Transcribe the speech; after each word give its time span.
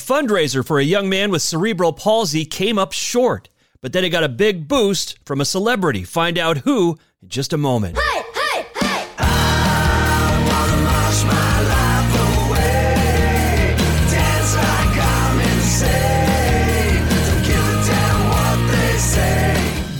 fundraiser 0.00 0.66
for 0.66 0.78
a 0.78 0.84
young 0.84 1.08
man 1.08 1.30
with 1.30 1.42
cerebral 1.42 1.92
palsy 1.92 2.44
came 2.44 2.78
up 2.78 2.92
short, 2.92 3.48
but 3.80 3.92
then 3.92 4.04
it 4.04 4.10
got 4.10 4.24
a 4.24 4.28
big 4.28 4.66
boost 4.66 5.18
from 5.24 5.40
a 5.40 5.44
celebrity. 5.44 6.04
Find 6.04 6.38
out 6.38 6.58
who 6.58 6.98
in 7.22 7.28
just 7.28 7.52
a 7.52 7.58
moment. 7.58 7.98
Hey, 7.98 8.22
hey, 8.34 8.66
hey! 8.80 9.06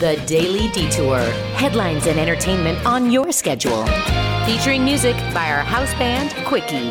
The 0.01 0.17
Daily 0.27 0.69
Detour. 0.71 1.21
Headlines 1.55 2.07
and 2.07 2.19
entertainment 2.19 2.85
on 2.87 3.11
your 3.11 3.31
schedule. 3.33 3.85
Featuring 4.47 4.83
music 4.83 5.15
by 5.35 5.53
our 5.53 5.63
house 5.63 5.93
band, 5.95 6.35
Quickie. 6.47 6.91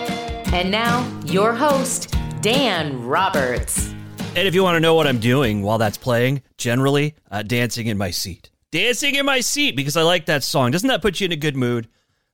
And 0.53 0.69
now, 0.69 1.05
your 1.25 1.53
host, 1.53 2.15
Dan 2.41 3.05
Roberts. 3.05 3.89
And 4.35 4.47
if 4.47 4.55
you 4.55 4.63
want 4.63 4.77
to 4.77 4.79
know 4.79 4.95
what 4.95 5.07
I'm 5.07 5.19
doing 5.19 5.61
while 5.61 5.77
that's 5.77 5.97
playing, 5.97 6.41
generally, 6.57 7.15
uh, 7.29 7.43
dancing 7.43 7.87
in 7.87 7.97
my 7.97 8.11
seat. 8.11 8.49
Dancing 8.71 9.15
in 9.15 9.25
my 9.25 9.41
seat 9.41 9.75
because 9.75 9.97
I 9.97 10.03
like 10.03 10.27
that 10.27 10.43
song. 10.43 10.71
Doesn't 10.71 10.87
that 10.87 11.01
put 11.01 11.19
you 11.19 11.25
in 11.25 11.33
a 11.33 11.35
good 11.35 11.57
mood? 11.57 11.89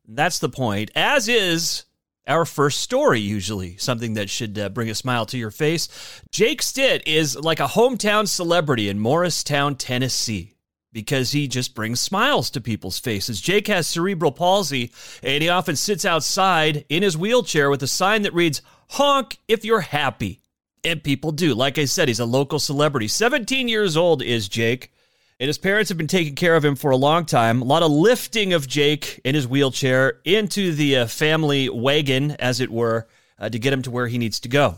That's 0.07 0.37
the 0.37 0.49
point. 0.49 0.91
As 0.95 1.27
is 1.27 1.85
our 2.27 2.45
first 2.45 2.81
story, 2.81 3.19
usually, 3.19 3.77
something 3.77 4.13
that 4.13 4.29
should 4.29 4.59
uh, 4.59 4.69
bring 4.69 4.89
a 4.89 4.95
smile 4.95 5.25
to 5.27 5.39
your 5.39 5.49
face. 5.49 5.89
Jake 6.29 6.61
Stitt 6.61 7.07
is 7.07 7.35
like 7.35 7.59
a 7.59 7.67
hometown 7.67 8.27
celebrity 8.27 8.89
in 8.89 8.99
Morristown, 8.99 9.75
Tennessee. 9.75 10.54
Because 10.95 11.33
he 11.33 11.49
just 11.49 11.75
brings 11.75 11.99
smiles 11.99 12.49
to 12.51 12.61
people's 12.61 12.99
faces. 12.99 13.41
Jake 13.41 13.67
has 13.67 13.85
cerebral 13.85 14.31
palsy, 14.31 14.93
and 15.21 15.43
he 15.43 15.49
often 15.49 15.75
sits 15.75 16.05
outside 16.05 16.85
in 16.87 17.03
his 17.03 17.17
wheelchair 17.17 17.69
with 17.69 17.83
a 17.83 17.87
sign 17.87 18.21
that 18.21 18.33
reads, 18.33 18.61
Honk 18.91 19.37
if 19.49 19.65
you're 19.65 19.81
happy. 19.81 20.39
And 20.85 21.03
people 21.03 21.33
do. 21.33 21.53
Like 21.53 21.77
I 21.77 21.83
said, 21.83 22.07
he's 22.07 22.21
a 22.21 22.25
local 22.25 22.59
celebrity. 22.59 23.09
17 23.09 23.67
years 23.67 23.97
old 23.97 24.21
is 24.21 24.47
Jake, 24.47 24.93
and 25.37 25.47
his 25.47 25.57
parents 25.57 25.89
have 25.89 25.97
been 25.97 26.07
taking 26.07 26.35
care 26.35 26.55
of 26.55 26.63
him 26.63 26.77
for 26.77 26.91
a 26.91 26.95
long 26.97 27.25
time. 27.25 27.61
A 27.61 27.65
lot 27.65 27.83
of 27.83 27.91
lifting 27.91 28.53
of 28.53 28.65
Jake 28.65 29.19
in 29.25 29.35
his 29.35 29.45
wheelchair 29.45 30.21
into 30.23 30.71
the 30.71 30.99
uh, 30.99 31.07
family 31.07 31.67
wagon, 31.67 32.31
as 32.39 32.61
it 32.61 32.71
were, 32.71 33.09
uh, 33.37 33.49
to 33.49 33.59
get 33.59 33.73
him 33.73 33.81
to 33.81 33.91
where 33.91 34.07
he 34.07 34.17
needs 34.17 34.39
to 34.39 34.47
go. 34.47 34.77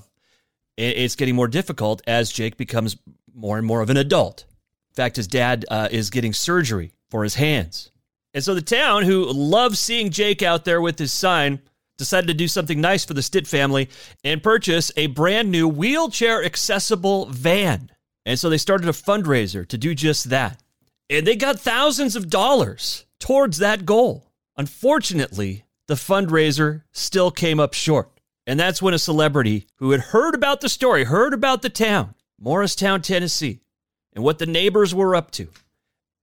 It's 0.77 1.15
getting 1.15 1.35
more 1.35 1.47
difficult 1.47 2.01
as 2.07 2.31
Jake 2.31 2.57
becomes 2.57 2.97
more 3.35 3.59
and 3.59 3.67
more 3.67 3.81
of 3.81 3.91
an 3.91 3.97
adult. 3.97 4.45
Fact, 4.97 5.15
his 5.15 5.27
dad 5.27 5.63
uh, 5.69 5.89
is 5.91 6.09
getting 6.09 6.33
surgery 6.33 6.91
for 7.11 7.23
his 7.23 7.35
hands. 7.35 7.91
And 8.33 8.43
so 8.43 8.55
the 8.55 8.63
town, 8.63 9.03
who 9.03 9.31
loves 9.31 9.77
seeing 9.77 10.09
Jake 10.09 10.41
out 10.41 10.65
there 10.65 10.81
with 10.81 10.97
his 10.97 11.13
sign, 11.13 11.61
decided 11.99 12.25
to 12.29 12.33
do 12.33 12.47
something 12.47 12.81
nice 12.81 13.05
for 13.05 13.13
the 13.13 13.21
Stitt 13.21 13.45
family 13.45 13.89
and 14.23 14.41
purchase 14.41 14.91
a 14.97 15.05
brand 15.05 15.51
new 15.51 15.67
wheelchair 15.67 16.43
accessible 16.43 17.27
van. 17.27 17.91
And 18.25 18.39
so 18.39 18.49
they 18.49 18.57
started 18.57 18.89
a 18.89 18.91
fundraiser 18.91 19.67
to 19.67 19.77
do 19.77 19.93
just 19.93 20.31
that. 20.31 20.63
And 21.11 21.27
they 21.27 21.35
got 21.35 21.59
thousands 21.59 22.15
of 22.15 22.31
dollars 22.31 23.05
towards 23.19 23.59
that 23.59 23.85
goal. 23.85 24.31
Unfortunately, 24.57 25.63
the 25.87 25.93
fundraiser 25.93 26.81
still 26.91 27.29
came 27.29 27.59
up 27.59 27.75
short. 27.75 28.09
And 28.47 28.59
that's 28.59 28.81
when 28.81 28.95
a 28.95 28.99
celebrity 28.99 29.67
who 29.75 29.91
had 29.91 30.01
heard 30.01 30.33
about 30.33 30.61
the 30.61 30.69
story, 30.69 31.03
heard 31.03 31.35
about 31.35 31.61
the 31.61 31.69
town, 31.69 32.15
Morristown, 32.39 33.03
Tennessee, 33.03 33.61
and 34.17 34.23
what 34.23 34.39
the 34.39 34.47
neighbors 34.47 34.95
were 34.95 35.15
up 35.15 35.29
to. 35.29 35.47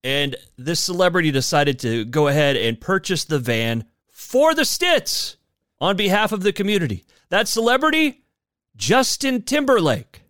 And 0.02 0.34
this 0.58 0.80
celebrity 0.80 1.30
decided 1.30 1.78
to 1.78 2.04
go 2.04 2.26
ahead 2.26 2.56
and 2.56 2.80
purchase 2.80 3.22
the 3.22 3.38
van 3.38 3.84
for 4.10 4.52
the 4.52 4.64
Stitts 4.64 5.36
on 5.80 5.96
behalf 5.96 6.32
of 6.32 6.42
the 6.42 6.52
community. 6.52 7.04
That 7.30 7.46
celebrity, 7.46 8.24
Justin 8.74 9.42
Timberlake. 9.42 10.22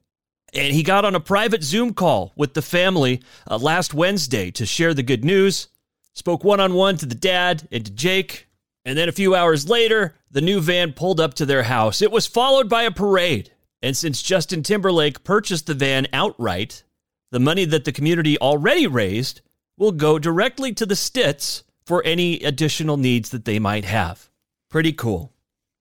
And 0.53 0.75
he 0.75 0.83
got 0.83 1.07
on 1.07 1.15
a 1.15 1.21
private 1.21 1.65
Zoom 1.65 1.95
call 1.95 2.35
with 2.37 2.53
the 2.53 2.61
family 2.61 3.23
uh, 3.51 3.57
last 3.57 3.95
Wednesday 3.95 4.51
to 4.51 4.67
share 4.67 4.93
the 4.93 5.03
good 5.03 5.25
news. 5.25 5.69
Spoke 6.13 6.45
one 6.45 6.61
on 6.61 6.75
one 6.75 6.99
to 6.99 7.07
the 7.07 7.15
dad 7.15 7.67
and 7.73 7.87
to 7.87 7.91
Jake. 7.91 8.47
And 8.85 8.99
then 8.99 9.09
a 9.09 9.13
few 9.13 9.35
hours 9.35 9.71
later, 9.71 10.17
the 10.31 10.43
new 10.43 10.61
van 10.61 10.93
pulled 10.93 11.19
up 11.19 11.33
to 11.35 11.47
their 11.47 11.63
house. 11.63 12.03
It 12.03 12.13
was 12.13 12.27
followed 12.27 12.69
by 12.69 12.83
a 12.83 12.91
parade. 12.91 13.53
And 13.81 13.97
since 13.97 14.23
Justin 14.23 14.63
Timberlake 14.63 15.25
purchased 15.25 15.67
the 15.67 15.75
van 15.75 16.07
outright, 16.13 16.85
the 17.35 17.41
money 17.41 17.65
that 17.65 17.85
the 17.85 17.91
community 17.91 18.39
already 18.39 18.87
raised 18.87 19.41
will 19.77 19.91
go 19.91 20.21
directly 20.21 20.73
to 20.73 20.87
the 20.87 20.95
Stitts 20.95 21.65
for 21.85 22.01
any 22.05 22.39
additional 22.45 22.97
needs 22.97 23.31
that 23.31 23.45
they 23.45 23.59
might 23.59 23.85
have. 23.85 24.31
Pretty 24.69 24.93
cool. 24.93 25.33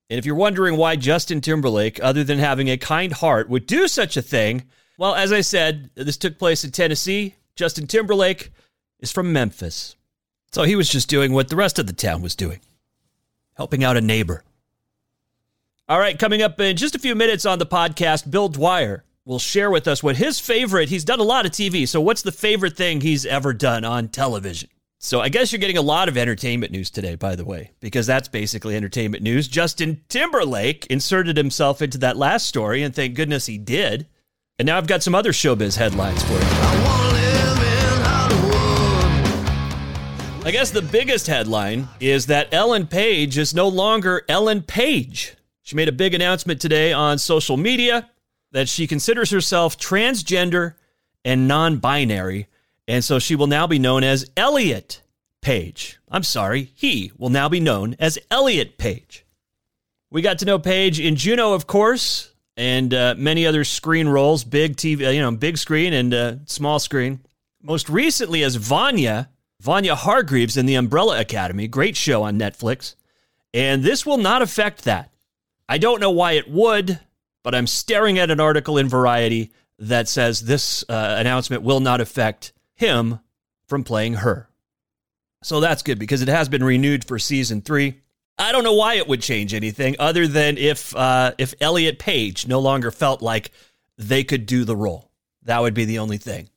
And 0.10 0.18
if 0.18 0.26
you're 0.26 0.34
wondering 0.34 0.78
why 0.78 0.96
Justin 0.96 1.42
Timberlake, 1.42 2.04
other 2.04 2.24
than 2.24 2.40
having 2.40 2.72
a 2.72 2.78
kind 2.78 3.14
heart, 3.14 3.50
would 3.50 3.68
do 3.68 3.88
such 3.88 4.18
a 4.18 4.22
thing, 4.24 4.64
well, 4.98 5.14
as 5.14 5.32
I 5.32 5.42
said, 5.42 5.92
this 5.94 6.18
took 6.18 6.40
place 6.40 6.64
in 6.64 6.72
Tennessee. 6.72 7.36
Justin 7.56 7.86
Timberlake 7.86 8.52
is 9.00 9.12
from 9.12 9.32
Memphis. 9.32 9.96
So 10.54 10.64
he 10.64 10.76
was 10.76 10.90
just 10.90 11.08
doing 11.08 11.34
what 11.34 11.50
the 11.50 11.56
rest 11.56 11.78
of 11.78 11.86
the 11.86 11.94
town 11.94 12.24
was 12.24 12.36
doing 12.36 12.62
helping 13.54 13.84
out 13.84 13.96
a 13.96 14.02
neighbor. 14.02 14.44
All 15.88 16.00
right, 16.00 16.18
coming 16.18 16.42
up 16.42 16.60
in 16.60 16.76
just 16.78 16.96
a 16.96 17.00
few 17.00 17.14
minutes 17.14 17.46
on 17.46 17.60
the 17.60 17.68
podcast, 17.68 18.32
Bil 18.32 18.50
Dwyer 18.50 19.04
will 19.26 19.40
share 19.40 19.72
with 19.72 19.88
us 19.88 20.04
what 20.04 20.18
his 20.18 20.40
favorite, 20.40 20.90
he's 20.90 21.06
done 21.06 21.20
a 21.20 21.24
lot 21.24 21.46
of 21.46 21.52
TV. 21.52 21.88
So, 21.88 22.02
what's 22.02 22.22
the 22.22 22.32
favorite 22.32 22.76
thing 22.76 23.02
he's 23.02 23.26
ever 23.26 23.54
done 23.54 23.86
on 23.86 24.10
television? 24.10 24.70
So, 25.00 25.22
I 25.22 25.30
guess 25.30 25.52
you're 25.52 25.60
getting 25.60 25.78
a 25.78 25.82
lot 25.82 26.10
of 26.10 26.18
entertainment 26.18 26.72
news 26.72 26.90
today, 26.90 27.16
by 27.16 27.36
the 27.36 27.46
way, 27.46 27.72
because 27.80 28.08
that's 28.08 28.28
basically 28.28 28.76
entertainment 28.76 29.24
news. 29.24 29.48
Justin 29.48 30.02
Timberlake 30.10 30.86
inserted 30.88 31.38
himself 31.38 31.82
into 31.82 31.98
that 32.00 32.18
last 32.18 32.48
story, 32.48 32.84
and 32.84 32.96
thank 32.96 33.16
goodness 33.16 33.46
he 33.46 33.58
did. 33.58 34.08
And 34.60 34.66
now 34.66 34.78
I've 34.78 34.88
got 34.88 35.04
some 35.04 35.16
other 35.16 35.32
showbiz 35.32 35.78
headlines 35.78 36.22
for 36.24 36.34
you. 36.34 36.40
I 40.46 40.52
guess 40.52 40.72
the 40.72 40.82
biggest 40.82 41.28
headline 41.28 41.88
is 42.02 42.26
that 42.26 42.54
Ellen 42.54 42.86
Page 42.86 43.38
is 43.38 43.54
no 43.54 43.70
longer 43.70 44.24
Ellen 44.28 44.62
Page. 44.62 45.36
She 45.62 45.78
made 45.78 45.88
a 45.88 45.94
big 45.94 46.14
announcement 46.14 46.60
today 46.60 46.92
on 46.92 47.18
social 47.18 47.56
media 47.56 48.10
that 48.54 48.70
she 48.70 48.88
considers 48.88 49.32
herself 49.32 49.78
transgender 49.78 50.76
and 51.26 51.48
non 51.48 51.78
binary, 51.78 52.48
and 52.88 53.04
so 53.04 53.20
she 53.20 53.36
will 53.36 53.48
now 53.48 53.68
be 53.68 53.80
known 53.80 54.04
as 54.04 54.30
Elliot 54.38 55.02
Page. 55.42 56.00
I'm 56.10 56.24
sorry, 56.24 56.72
he 56.76 57.12
will 57.18 57.30
now 57.30 57.50
be 57.50 57.60
known 57.60 57.96
as 58.00 58.18
Elliot 58.32 58.78
Page. 58.78 59.26
We 60.10 60.22
got 60.22 60.40
to 60.40 60.46
know 60.46 60.60
Page 60.60 61.00
in 61.00 61.16
Juno, 61.16 61.54
of 61.54 61.68
course, 61.68 62.34
and 62.56 62.94
uh, 62.94 63.16
many 63.18 63.46
other 63.46 63.64
screen 63.64 64.08
roles, 64.08 64.44
big 64.44 64.78
TV, 64.78 65.08
uh, 65.08 65.10
you 65.10 65.22
know, 65.22 65.32
big 65.32 65.58
screen 65.58 65.92
and 65.92 66.14
uh, 66.14 66.36
small 66.46 66.80
screen. 66.80 67.20
Most 67.62 67.90
recently 67.90 68.44
as 68.44 68.56
Vanya, 68.56 69.30
Vanya 69.60 69.96
Hargreaves 69.96 70.58
in 70.58 70.66
the 70.66 70.76
Umbrella 70.76 71.20
Academy, 71.20 71.68
great 71.68 71.98
show 71.98 72.24
on 72.24 72.38
Netflix. 72.38 72.96
And 73.54 73.84
this 73.84 74.06
will 74.06 74.18
not 74.18 74.42
affect 74.42 74.84
that. 74.84 75.12
I 75.68 75.78
don't 75.78 76.00
know 76.00 76.12
why 76.12 76.34
it 76.34 76.50
would, 76.50 77.00
but 77.44 77.54
I'm 77.54 77.68
staring 77.68 78.18
at 78.18 78.32
an 78.32 78.40
article 78.40 78.78
in 78.78 78.90
Variety 78.90 79.52
that 79.80 80.08
says 80.08 80.42
this 80.42 80.84
uh, 80.90 81.16
announcement 81.20 81.64
will 81.64 81.80
not 81.80 82.02
affect 82.02 82.54
him 82.74 83.20
from 83.68 83.84
playing 83.84 84.16
her. 84.16 84.50
So 85.44 85.60
that's 85.60 85.84
good 85.84 86.00
because 86.00 86.22
it 86.22 86.30
has 86.30 86.48
been 86.48 86.64
renewed 86.64 87.06
for 87.06 87.20
season 87.20 87.62
three. 87.62 88.00
I 88.38 88.52
don't 88.52 88.64
know 88.64 88.74
why 88.74 88.96
it 88.96 89.08
would 89.08 89.22
change 89.22 89.54
anything 89.54 89.96
other 90.00 90.28
than 90.28 90.58
if 90.58 90.96
uh, 90.96 91.34
if 91.38 91.54
Elliot 91.60 92.00
Page 92.00 92.48
no 92.48 92.60
longer 92.60 92.92
felt 92.92 93.22
like 93.22 93.52
they 93.98 94.24
could 94.24 94.46
do 94.46 94.64
the 94.66 94.76
role. 94.76 95.12
That 95.44 95.62
would 95.62 95.74
be 95.74 95.86
the 95.86 96.00
only 96.00 96.18
thing. 96.18 96.50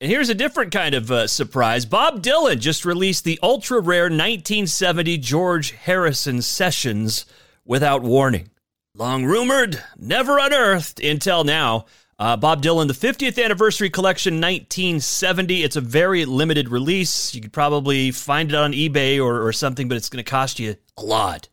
And 0.00 0.10
here's 0.10 0.28
a 0.30 0.34
different 0.34 0.72
kind 0.72 0.94
of 0.94 1.10
uh, 1.10 1.26
surprise. 1.26 1.84
Bob 1.84 2.22
Dylan 2.22 2.58
just 2.58 2.84
released 2.84 3.24
the 3.24 3.38
ultra 3.42 3.80
rare 3.80 4.04
1970 4.04 5.18
George 5.18 5.72
Harrison 5.72 6.40
Sessions 6.40 7.26
without 7.64 8.02
warning. 8.02 8.48
Long 8.94 9.24
rumored, 9.24 9.80
never 9.96 10.38
unearthed 10.38 10.98
until 10.98 11.44
now. 11.44 11.86
Uh, 12.18 12.36
Bob 12.36 12.60
Dylan, 12.60 12.88
the 12.88 12.92
50th 12.92 13.42
anniversary 13.42 13.88
collection 13.88 14.34
1970. 14.34 15.62
It's 15.62 15.76
a 15.76 15.80
very 15.80 16.24
limited 16.24 16.68
release. 16.68 17.32
You 17.32 17.40
could 17.40 17.52
probably 17.52 18.10
find 18.10 18.50
it 18.50 18.54
on 18.56 18.72
eBay 18.72 19.22
or, 19.24 19.46
or 19.46 19.52
something, 19.52 19.88
but 19.88 19.96
it's 19.96 20.08
going 20.08 20.22
to 20.22 20.28
cost 20.28 20.58
you 20.58 20.74
a 20.98 21.02
lot. 21.02 21.48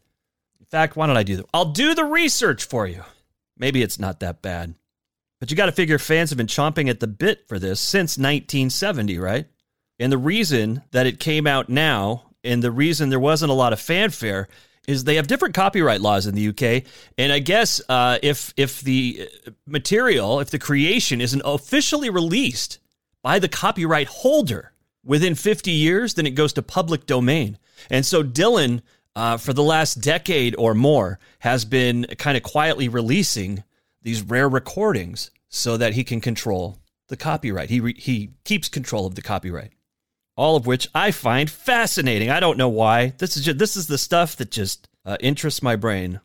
In 0.59 0.65
fact, 0.65 0.95
why 0.95 1.05
don't 1.05 1.15
I 1.15 1.23
do 1.23 1.37
that? 1.37 1.45
I'll 1.53 1.71
do 1.71 1.93
the 1.93 2.03
research 2.05 2.65
for 2.65 2.87
you. 2.87 3.03
Maybe 3.55 3.83
it's 3.83 3.99
not 3.99 4.19
that 4.21 4.41
bad. 4.41 4.73
But 5.39 5.51
you 5.51 5.57
got 5.57 5.67
to 5.67 5.71
figure 5.71 5.99
fans 5.99 6.31
have 6.31 6.37
been 6.37 6.47
chomping 6.47 6.89
at 6.89 6.99
the 6.99 7.07
bit 7.07 7.47
for 7.47 7.59
this 7.59 7.79
since 7.79 8.17
1970, 8.17 9.19
right? 9.19 9.45
And 9.99 10.11
the 10.11 10.17
reason 10.17 10.81
that 10.91 11.05
it 11.05 11.19
came 11.19 11.45
out 11.45 11.69
now 11.69 12.31
and 12.43 12.63
the 12.63 12.71
reason 12.71 13.09
there 13.09 13.19
wasn't 13.19 13.51
a 13.51 13.55
lot 13.55 13.73
of 13.73 13.79
fanfare 13.79 14.47
is 14.87 15.03
they 15.03 15.15
have 15.15 15.27
different 15.27 15.53
copyright 15.53 16.01
laws 16.01 16.25
in 16.25 16.33
the 16.33 16.47
UK. 16.47 16.89
And 17.17 17.31
I 17.31 17.39
guess 17.39 17.81
uh, 17.89 18.17
if 18.23 18.53
if 18.57 18.81
the 18.81 19.29
material, 19.65 20.39
if 20.39 20.49
the 20.49 20.59
creation 20.59 21.21
isn't 21.21 21.41
officially 21.45 22.09
released 22.09 22.79
by 23.21 23.37
the 23.37 23.49
copyright 23.49 24.07
holder 24.07 24.71
within 25.03 25.35
50 25.35 25.71
years, 25.71 26.13
then 26.13 26.25
it 26.25 26.31
goes 26.31 26.53
to 26.53 26.61
public 26.61 27.05
domain. 27.05 27.57
And 27.89 28.05
so 28.05 28.23
Dylan, 28.23 28.81
uh, 29.15 29.37
for 29.37 29.53
the 29.53 29.63
last 29.63 29.95
decade 29.95 30.55
or 30.57 30.73
more, 30.73 31.19
has 31.39 31.65
been 31.65 32.05
kind 32.17 32.37
of 32.37 32.43
quietly 32.43 32.87
releasing 32.87 33.63
these 34.01 34.21
rare 34.21 34.47
recordings 34.47 35.31
so 35.49 35.77
that 35.77 35.93
he 35.93 36.03
can 36.03 36.21
control 36.21 36.77
the 37.07 37.17
copyright. 37.17 37.69
He, 37.69 37.79
re- 37.79 37.99
he 37.99 38.31
keeps 38.43 38.69
control 38.69 39.05
of 39.05 39.15
the 39.15 39.21
copyright. 39.21 39.71
All 40.37 40.55
of 40.55 40.67
which 40.67 40.87
I 40.93 41.11
find 41.11 41.49
fascinating. 41.49 42.29
I 42.29 42.39
don't 42.39 42.57
know 42.57 42.69
why. 42.69 43.13
This 43.17 43.35
is 43.35 43.43
just, 43.43 43.57
this 43.57 43.75
is 43.75 43.87
the 43.87 43.97
stuff 43.97 44.37
that 44.37 44.51
just 44.51 44.87
uh, 45.03 45.17
interests 45.19 45.63
my 45.63 45.75
brain 45.75 46.21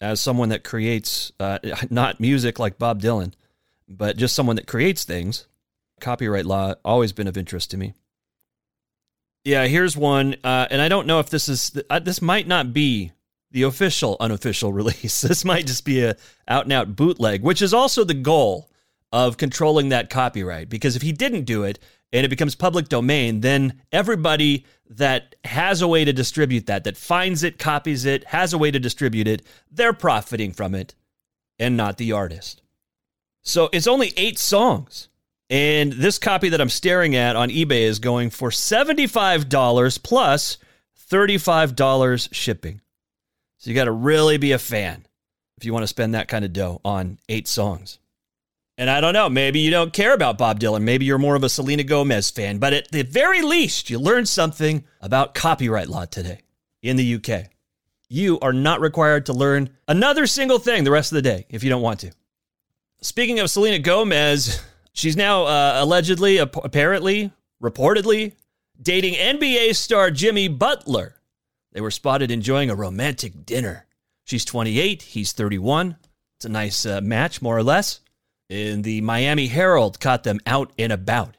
as 0.00 0.20
someone 0.20 0.48
that 0.48 0.64
creates 0.64 1.30
uh, 1.38 1.58
not 1.90 2.20
music 2.20 2.58
like 2.58 2.78
Bob 2.78 3.00
Dylan, 3.00 3.34
but 3.88 4.16
just 4.16 4.34
someone 4.34 4.56
that 4.56 4.66
creates 4.66 5.04
things. 5.04 5.46
Copyright 6.00 6.46
law 6.46 6.74
always 6.84 7.12
been 7.12 7.28
of 7.28 7.36
interest 7.36 7.70
to 7.72 7.76
me. 7.76 7.92
Yeah, 9.44 9.66
here's 9.66 9.96
one, 9.96 10.36
uh, 10.44 10.66
and 10.70 10.82
I 10.82 10.88
don't 10.88 11.06
know 11.06 11.18
if 11.18 11.30
this 11.30 11.48
is 11.48 11.78
uh, 11.88 11.98
this 11.98 12.20
might 12.20 12.46
not 12.46 12.72
be 12.72 13.12
the 13.50 13.62
official 13.62 14.16
unofficial 14.20 14.72
release. 14.72 15.20
This 15.20 15.44
might 15.44 15.66
just 15.66 15.84
be 15.84 16.02
a 16.02 16.16
out 16.48 16.64
and 16.64 16.72
out 16.72 16.96
bootleg, 16.96 17.42
which 17.42 17.62
is 17.62 17.74
also 17.74 18.04
the 18.04 18.14
goal 18.14 18.70
of 19.12 19.36
controlling 19.36 19.88
that 19.90 20.10
copyright. 20.10 20.68
Because 20.68 20.94
if 20.94 21.02
he 21.02 21.12
didn't 21.12 21.44
do 21.44 21.64
it 21.64 21.78
and 22.12 22.24
it 22.24 22.28
becomes 22.28 22.54
public 22.54 22.88
domain, 22.88 23.40
then 23.40 23.80
everybody 23.92 24.66
that 24.88 25.36
has 25.44 25.80
a 25.80 25.88
way 25.88 26.04
to 26.04 26.12
distribute 26.12 26.66
that, 26.66 26.84
that 26.84 26.96
finds 26.96 27.42
it, 27.42 27.58
copies 27.58 28.04
it, 28.04 28.24
has 28.24 28.52
a 28.52 28.58
way 28.58 28.70
to 28.70 28.78
distribute 28.78 29.28
it, 29.28 29.42
they're 29.70 29.92
profiting 29.92 30.52
from 30.52 30.74
it 30.74 30.94
and 31.58 31.76
not 31.76 31.96
the 31.96 32.12
artist. 32.12 32.62
So 33.42 33.68
it's 33.72 33.86
only 33.86 34.12
eight 34.16 34.38
songs. 34.38 35.08
And 35.48 35.92
this 35.92 36.18
copy 36.18 36.48
that 36.48 36.60
I'm 36.60 36.68
staring 36.68 37.16
at 37.16 37.36
on 37.36 37.48
eBay 37.50 37.82
is 37.82 37.98
going 37.98 38.30
for 38.30 38.50
$75 38.50 40.02
plus 40.02 40.58
$35 41.10 42.28
shipping. 42.32 42.80
So 43.58 43.70
you 43.70 43.76
got 43.76 43.84
to 43.84 43.92
really 43.92 44.38
be 44.38 44.52
a 44.52 44.58
fan 44.58 45.06
if 45.56 45.64
you 45.64 45.72
want 45.72 45.82
to 45.82 45.88
spend 45.88 46.14
that 46.14 46.28
kind 46.28 46.44
of 46.44 46.52
dough 46.52 46.80
on 46.84 47.18
eight 47.28 47.46
songs. 47.46 47.99
And 48.80 48.88
I 48.88 49.02
don't 49.02 49.12
know, 49.12 49.28
maybe 49.28 49.60
you 49.60 49.70
don't 49.70 49.92
care 49.92 50.14
about 50.14 50.38
Bob 50.38 50.58
Dylan. 50.58 50.80
Maybe 50.80 51.04
you're 51.04 51.18
more 51.18 51.36
of 51.36 51.44
a 51.44 51.50
Selena 51.50 51.82
Gomez 51.82 52.30
fan. 52.30 52.56
But 52.56 52.72
at 52.72 52.90
the 52.90 53.02
very 53.02 53.42
least, 53.42 53.90
you 53.90 53.98
learned 53.98 54.26
something 54.26 54.84
about 55.02 55.34
copyright 55.34 55.88
law 55.88 56.06
today 56.06 56.40
in 56.80 56.96
the 56.96 57.16
UK. 57.16 57.50
You 58.08 58.40
are 58.40 58.54
not 58.54 58.80
required 58.80 59.26
to 59.26 59.34
learn 59.34 59.68
another 59.86 60.26
single 60.26 60.58
thing 60.58 60.84
the 60.84 60.90
rest 60.90 61.12
of 61.12 61.16
the 61.16 61.22
day 61.22 61.44
if 61.50 61.62
you 61.62 61.68
don't 61.68 61.82
want 61.82 62.00
to. 62.00 62.12
Speaking 63.02 63.38
of 63.38 63.50
Selena 63.50 63.78
Gomez, 63.80 64.62
she's 64.94 65.14
now 65.14 65.44
uh, 65.44 65.74
allegedly, 65.76 66.38
apparently, 66.38 67.32
reportedly 67.62 68.32
dating 68.80 69.12
NBA 69.12 69.76
star 69.76 70.10
Jimmy 70.10 70.48
Butler. 70.48 71.16
They 71.72 71.82
were 71.82 71.90
spotted 71.90 72.30
enjoying 72.30 72.70
a 72.70 72.74
romantic 72.74 73.44
dinner. 73.44 73.86
She's 74.24 74.46
28, 74.46 75.02
he's 75.02 75.32
31. 75.32 75.98
It's 76.36 76.46
a 76.46 76.48
nice 76.48 76.86
uh, 76.86 77.02
match, 77.02 77.42
more 77.42 77.58
or 77.58 77.62
less. 77.62 78.00
And 78.50 78.84
the 78.84 79.00
Miami 79.00 79.46
Herald 79.46 80.00
caught 80.00 80.24
them 80.24 80.40
out 80.44 80.72
and 80.78 80.92
about. 80.92 81.36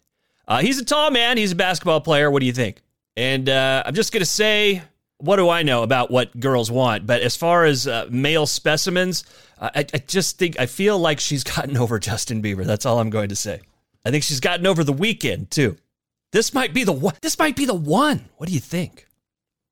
Uh, 0.47 0.61
he's 0.61 0.79
a 0.79 0.85
tall 0.85 1.11
man. 1.11 1.37
He's 1.37 1.51
a 1.51 1.55
basketball 1.55 2.01
player. 2.01 2.31
What 2.31 2.39
do 2.39 2.45
you 2.45 2.53
think? 2.53 2.81
And 3.15 3.49
uh, 3.49 3.83
I'm 3.85 3.93
just 3.93 4.11
going 4.13 4.21
to 4.21 4.25
say, 4.25 4.81
what 5.17 5.35
do 5.35 5.49
I 5.49 5.63
know 5.63 5.83
about 5.83 6.09
what 6.09 6.37
girls 6.39 6.71
want? 6.71 7.05
But 7.05 7.21
as 7.21 7.35
far 7.35 7.65
as 7.65 7.87
uh, 7.87 8.07
male 8.09 8.47
specimens, 8.47 9.23
I, 9.59 9.85
I 9.93 9.97
just 9.99 10.39
think, 10.39 10.59
I 10.59 10.65
feel 10.65 10.97
like 10.97 11.19
she's 11.19 11.43
gotten 11.55 11.77
over 11.77 11.99
Justin 11.99 12.41
Bieber. 12.41 12.65
That's 12.65 12.85
all 12.85 12.99
I'm 12.99 13.09
going 13.09 13.29
to 13.29 13.35
say. 13.35 13.61
I 14.05 14.11
think 14.11 14.23
she's 14.23 14.39
gotten 14.39 14.65
over 14.65 14.83
the 14.83 14.93
Weeknd, 14.93 15.49
too. 15.49 15.77
This 16.31 16.53
might 16.53 16.73
be 16.73 16.83
the 16.83 16.93
one. 16.93 17.15
This 17.21 17.37
might 17.37 17.55
be 17.55 17.65
the 17.65 17.73
one. 17.73 18.29
What 18.37 18.47
do 18.47 18.53
you 18.55 18.61
think? 18.61 19.05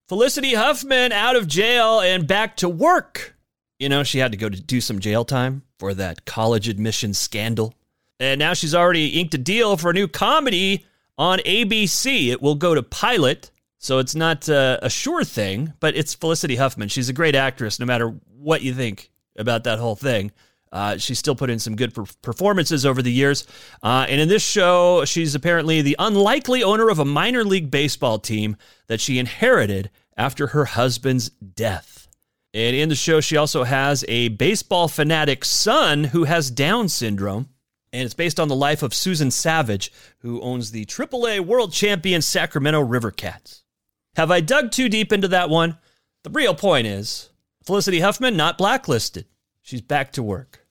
Felicity 0.08 0.54
Huffman 0.56 1.12
out 1.12 1.36
of 1.36 1.48
jail 1.48 2.00
and 2.02 2.28
back 2.28 2.58
to 2.58 2.68
work. 2.68 3.36
You 3.80 3.88
know, 3.90 4.04
she 4.04 4.20
had 4.20 4.34
to 4.34 4.38
go 4.38 4.50
to 4.50 4.62
do 4.62 4.82
some 4.82 5.00
jail 5.00 5.24
time 5.24 5.64
for 5.80 5.94
that 5.94 6.26
college 6.26 6.68
admission 6.68 7.14
scandal. 7.14 7.74
And 8.20 8.38
now 8.38 8.54
she's 8.54 8.76
already 8.76 9.20
inked 9.20 9.34
a 9.34 9.38
deal 9.38 9.78
for 9.78 9.92
a 9.92 9.94
new 9.94 10.10
comedy 10.10 10.86
on 11.18 11.40
ABC. 11.40 12.30
It 12.30 12.42
will 12.42 12.56
go 12.56 12.76
to 12.76 12.84
pilot, 12.84 13.52
so 13.78 14.00
it's 14.00 14.16
not 14.16 14.50
uh, 14.50 14.80
a 14.82 14.90
sure 14.90 15.24
thing, 15.24 15.74
but 15.80 15.96
it's 15.96 16.14
Felicity 16.14 16.58
Huffman. 16.58 16.90
She's 16.90 17.08
a 17.08 17.14
great 17.14 17.36
actress, 17.36 17.80
no 17.80 17.86
matter 17.86 18.14
what 18.38 18.62
you 18.62 18.74
think 18.74 19.10
about 19.38 19.64
that 19.64 19.80
whole 19.80 19.96
thing. 19.96 20.32
Uh, 20.72 20.98
she's 20.98 21.18
still 21.18 21.36
put 21.36 21.50
in 21.50 21.58
some 21.58 21.76
good 21.76 21.94
performances 22.22 22.86
over 22.86 23.02
the 23.02 23.12
years. 23.12 23.48
Uh, 23.82 24.06
and 24.08 24.22
in 24.22 24.28
this 24.28 24.44
show, 24.44 25.04
she's 25.06 25.34
apparently 25.34 25.82
the 25.82 25.96
unlikely 25.98 26.64
owner 26.64 26.90
of 26.90 27.00
a 27.00 27.06
minor 27.06 27.44
league 27.44 27.72
baseball 27.72 28.20
team 28.20 28.56
that 28.88 29.02
she 29.02 29.18
inherited 29.18 29.90
after 30.16 30.48
her 30.48 30.66
husband's 30.66 31.30
death. 31.30 31.99
And 32.54 32.76
in 32.76 32.90
the 32.90 32.96
show, 32.96 33.22
she 33.22 33.38
also 33.38 33.64
has 33.64 34.04
a 34.08 34.30
baseball 34.30 34.88
fanatic 34.88 35.46
son 35.46 36.06
who 36.06 36.24
has 36.24 36.50
Down 36.50 36.90
syndrome. 36.90 37.50
And 37.92 38.04
it's 38.04 38.14
based 38.14 38.40
on 38.40 38.48
the 38.48 38.56
life 38.56 38.84
of 38.84 38.94
Susan 38.94 39.32
Savage, 39.32 39.92
who 40.20 40.42
owns 40.42 40.72
the 40.72 40.86
AAA 40.86 41.40
world 41.42 41.74
champion 41.74 42.22
Sacramento 42.22 42.82
River 42.82 43.10
Cats. 43.10 43.64
Have 44.16 44.30
I 44.30 44.42
dug 44.42 44.72
too 44.72 44.90
deep 44.90 45.12
into 45.12 45.28
that 45.30 45.50
one? 45.50 45.78
The 46.24 46.30
real 46.30 46.54
point 46.54 46.86
is 46.86 47.30
Felicity 47.64 48.00
Huffman 48.02 48.38
not 48.38 48.58
blacklisted. 48.58 49.26
She's 49.62 49.82
back 49.82 50.12
to 50.14 50.24
work. 50.24 50.66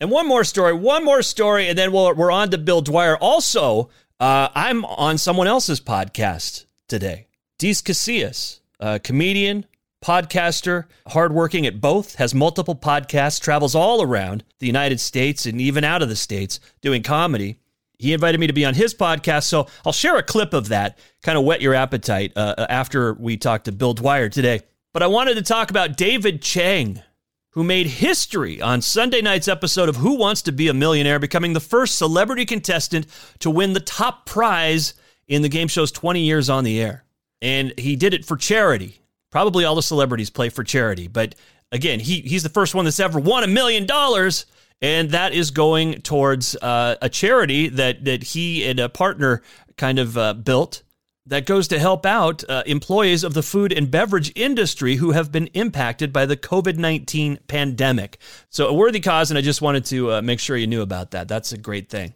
And 0.00 0.10
one 0.10 0.26
more 0.28 0.44
story, 0.44 0.74
one 0.74 1.04
more 1.04 1.22
story, 1.22 1.68
and 1.68 1.78
then 1.78 1.90
we 1.90 1.98
we 1.98 2.24
are 2.24 2.30
on 2.30 2.50
to 2.50 2.58
Bil 2.58 2.82
Dwyer. 2.82 3.16
Also, 3.16 3.88
uh, 4.20 4.48
I'm 4.54 4.84
on 4.84 5.16
someone 5.16 5.46
else's 5.46 5.80
podcast 5.80 6.66
today. 6.86 7.28
Deece 7.58 7.82
Casillas, 7.82 8.60
a 8.78 8.98
comedian, 8.98 9.64
podcaster, 10.04 10.84
hardworking 11.08 11.66
at 11.66 11.80
both, 11.80 12.16
has 12.16 12.34
multiple 12.34 12.76
podcasts, 12.76 13.40
travels 13.40 13.74
all 13.74 14.02
around 14.02 14.44
the 14.58 14.66
United 14.66 15.00
States 15.00 15.46
and 15.46 15.60
even 15.60 15.84
out 15.84 16.02
of 16.02 16.08
the 16.08 16.16
States 16.16 16.60
doing 16.80 17.02
comedy. 17.02 17.56
He 17.98 18.12
invited 18.12 18.38
me 18.38 18.46
to 18.46 18.52
be 18.52 18.64
on 18.64 18.74
his 18.74 18.94
podcast, 18.94 19.44
so 19.44 19.66
I'll 19.84 19.92
share 19.92 20.16
a 20.16 20.22
clip 20.22 20.52
of 20.52 20.68
that, 20.68 20.98
kind 21.22 21.38
of 21.38 21.44
whet 21.44 21.62
your 21.62 21.74
appetite 21.74 22.32
uh, 22.36 22.54
uh 22.58 22.66
after 22.68 23.14
we 23.14 23.36
talk 23.36 23.64
to 23.64 23.72
Bil 23.72 23.94
Dwyer 23.94 24.28
today. 24.28 24.60
But 24.92 25.02
I 25.02 25.06
wanted 25.06 25.34
to 25.34 25.42
talk 25.42 25.70
about 25.70 25.96
David 25.96 26.42
Chang, 26.42 27.02
who 27.50 27.64
made 27.64 27.86
history 27.86 28.60
on 28.60 28.82
Sunday 28.82 29.22
night's 29.22 29.48
episode 29.48 29.88
of 29.88 29.96
Who 29.96 30.16
Wants 30.16 30.42
to 30.42 30.52
Be 30.52 30.68
a 30.68 30.74
Millionaire, 30.74 31.18
becoming 31.18 31.54
the 31.54 31.60
first 31.60 31.96
celebrity 31.96 32.44
contestant 32.44 33.06
to 33.40 33.50
win 33.50 33.72
the 33.72 33.80
top 33.80 34.26
prize 34.26 34.94
in 35.26 35.42
the 35.42 35.48
game 35.48 35.68
show's 35.68 35.90
20 35.90 36.20
years 36.20 36.50
on 36.50 36.64
the 36.64 36.80
air 36.80 37.06
and 37.42 37.72
he 37.78 37.96
did 37.96 38.14
it 38.14 38.24
for 38.24 38.36
charity. 38.36 39.00
Probably 39.36 39.66
all 39.66 39.74
the 39.74 39.82
celebrities 39.82 40.30
play 40.30 40.48
for 40.48 40.64
charity, 40.64 41.08
but 41.08 41.34
again, 41.70 42.00
he 42.00 42.22
he's 42.22 42.42
the 42.42 42.48
first 42.48 42.74
one 42.74 42.86
that's 42.86 42.98
ever 42.98 43.20
won 43.20 43.44
a 43.44 43.46
million 43.46 43.84
dollars, 43.84 44.46
and 44.80 45.10
that 45.10 45.34
is 45.34 45.50
going 45.50 46.00
towards 46.00 46.56
uh, 46.56 46.96
a 47.02 47.10
charity 47.10 47.68
that 47.68 48.06
that 48.06 48.22
he 48.22 48.66
and 48.66 48.80
a 48.80 48.88
partner 48.88 49.42
kind 49.76 49.98
of 49.98 50.16
uh, 50.16 50.32
built 50.32 50.84
that 51.26 51.44
goes 51.44 51.68
to 51.68 51.78
help 51.78 52.06
out 52.06 52.48
uh, 52.48 52.62
employees 52.64 53.24
of 53.24 53.34
the 53.34 53.42
food 53.42 53.74
and 53.74 53.90
beverage 53.90 54.32
industry 54.34 54.96
who 54.96 55.10
have 55.10 55.30
been 55.30 55.48
impacted 55.48 56.14
by 56.14 56.24
the 56.24 56.38
COVID 56.38 56.78
19 56.78 57.40
pandemic. 57.46 58.16
So, 58.48 58.68
a 58.68 58.72
worthy 58.72 59.00
cause, 59.00 59.30
and 59.30 59.36
I 59.36 59.42
just 59.42 59.60
wanted 59.60 59.84
to 59.84 60.12
uh, 60.12 60.22
make 60.22 60.40
sure 60.40 60.56
you 60.56 60.66
knew 60.66 60.80
about 60.80 61.10
that. 61.10 61.28
That's 61.28 61.52
a 61.52 61.58
great 61.58 61.90
thing. 61.90 62.14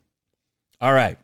All 0.81 0.95
right. 0.95 1.19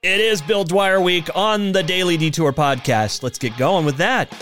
It 0.00 0.20
is 0.20 0.40
Bil 0.40 0.62
Dwyer 0.62 1.00
Week 1.00 1.28
on 1.34 1.72
the 1.72 1.82
Daily 1.82 2.16
Detour 2.16 2.52
podcast. 2.52 3.24
Let's 3.24 3.40
get 3.40 3.56
going 3.56 3.84
with 3.84 3.96
that. 3.96 4.32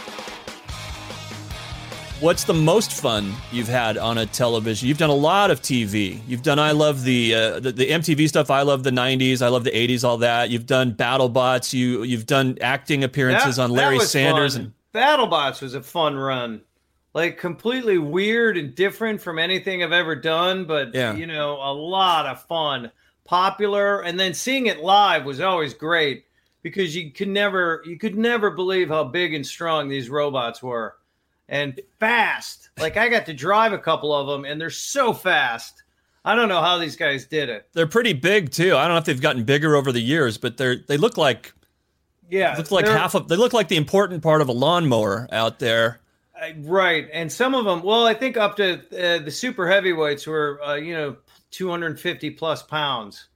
What's 2.20 2.44
the 2.44 2.54
most 2.54 2.92
fun 2.92 3.34
you've 3.52 3.68
had 3.68 3.98
on 3.98 4.16
a 4.16 4.24
television? 4.24 4.88
You've 4.88 4.96
done 4.96 5.10
a 5.10 5.14
lot 5.14 5.50
of 5.50 5.60
TV. 5.60 6.18
You've 6.26 6.42
done 6.42 6.58
I 6.58 6.70
love 6.70 7.04
the 7.04 7.34
uh, 7.34 7.60
the, 7.60 7.72
the, 7.72 7.90
MTV 7.90 8.26
stuff. 8.26 8.50
I 8.50 8.62
love 8.62 8.84
the 8.84 8.90
'90s. 8.90 9.42
I 9.42 9.48
love 9.48 9.64
the 9.64 9.70
'80s. 9.70 10.02
All 10.02 10.16
that. 10.18 10.48
You've 10.48 10.64
done 10.64 10.94
BattleBots. 10.94 11.74
You 11.74 12.04
you've 12.04 12.24
done 12.24 12.56
acting 12.62 13.04
appearances 13.04 13.56
that, 13.56 13.64
on 13.64 13.70
Larry 13.70 13.98
Sanders 13.98 14.56
fun. 14.56 14.72
and 14.94 14.94
BattleBots 14.94 15.60
was 15.60 15.74
a 15.74 15.82
fun 15.82 16.16
run. 16.16 16.62
Like 17.12 17.36
completely 17.36 17.98
weird 17.98 18.56
and 18.56 18.74
different 18.74 19.20
from 19.20 19.38
anything 19.38 19.82
I've 19.82 19.92
ever 19.92 20.16
done, 20.16 20.64
but 20.64 20.94
yeah. 20.94 21.14
you 21.14 21.26
know, 21.26 21.56
a 21.56 21.72
lot 21.72 22.24
of 22.24 22.42
fun 22.44 22.90
popular, 23.24 24.00
and 24.00 24.18
then 24.18 24.32
seeing 24.32 24.66
it 24.66 24.80
live 24.80 25.26
was 25.26 25.42
always 25.42 25.74
great 25.74 26.24
because 26.62 26.96
you 26.96 27.10
could 27.10 27.28
never 27.28 27.82
you 27.84 27.98
could 27.98 28.16
never 28.16 28.50
believe 28.50 28.88
how 28.88 29.04
big 29.04 29.34
and 29.34 29.46
strong 29.46 29.90
these 29.90 30.08
robots 30.08 30.62
were 30.62 30.96
and 31.48 31.80
fast. 32.00 32.70
Like 32.78 32.96
I 32.96 33.08
got 33.08 33.26
to 33.26 33.34
drive 33.34 33.72
a 33.72 33.78
couple 33.78 34.14
of 34.14 34.26
them, 34.26 34.44
and 34.44 34.60
they're 34.60 34.70
so 34.70 35.12
fast. 35.12 35.82
I 36.24 36.34
don't 36.34 36.48
know 36.48 36.60
how 36.60 36.78
these 36.78 36.96
guys 36.96 37.26
did 37.26 37.48
it. 37.48 37.68
They're 37.72 37.86
pretty 37.86 38.12
big 38.12 38.50
too. 38.50 38.76
I 38.76 38.82
don't 38.82 38.94
know 38.94 38.98
if 38.98 39.04
they've 39.04 39.20
gotten 39.20 39.44
bigger 39.44 39.76
over 39.76 39.92
the 39.92 40.00
years, 40.00 40.38
but 40.38 40.56
they're 40.56 40.76
they 40.76 40.96
look 40.96 41.16
like 41.16 41.52
yeah, 42.28 42.56
look 42.56 42.70
like 42.70 42.86
half 42.86 43.14
of 43.14 43.28
they 43.28 43.36
look 43.36 43.52
like 43.52 43.68
the 43.68 43.76
important 43.76 44.22
part 44.22 44.40
of 44.40 44.48
a 44.48 44.52
lawnmower 44.52 45.28
out 45.30 45.58
there. 45.58 46.00
Uh, 46.40 46.48
right, 46.62 47.08
and 47.12 47.30
some 47.30 47.54
of 47.54 47.64
them. 47.64 47.82
Well, 47.82 48.06
I 48.06 48.14
think 48.14 48.36
up 48.36 48.56
to 48.56 48.74
uh, 48.74 49.22
the 49.22 49.30
super 49.30 49.68
heavyweights 49.68 50.26
were 50.26 50.60
uh, 50.62 50.74
you 50.74 50.94
know 50.94 51.16
250 51.52 52.30
plus 52.30 52.62
pounds. 52.62 53.28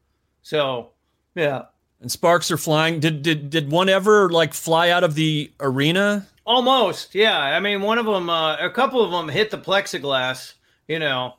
So, 0.43 0.91
yeah. 1.35 1.63
And 2.01 2.11
sparks 2.11 2.51
are 2.51 2.57
flying. 2.57 2.99
Did 3.01 3.23
did 3.23 3.51
did 3.51 3.71
one 3.71 3.89
ever 3.89 4.31
like 4.31 4.55
fly 4.55 4.89
out 4.91 5.05
of 5.05 5.15
the 5.15 5.51
arena? 5.61 6.27
Almost, 6.47 7.15
yeah. 7.15 7.39
I 7.39 7.61
mean, 7.61 7.83
one 7.83 7.99
of 7.99 8.07
them, 8.07 8.29
uh, 8.29 8.57
a 8.57 8.71
couple 8.71 9.05
of 9.05 9.11
them 9.13 9.29
hit 9.29 9.51
the 9.51 9.59
plexiglass, 9.59 10.55
you 10.89 10.99
know, 10.99 11.35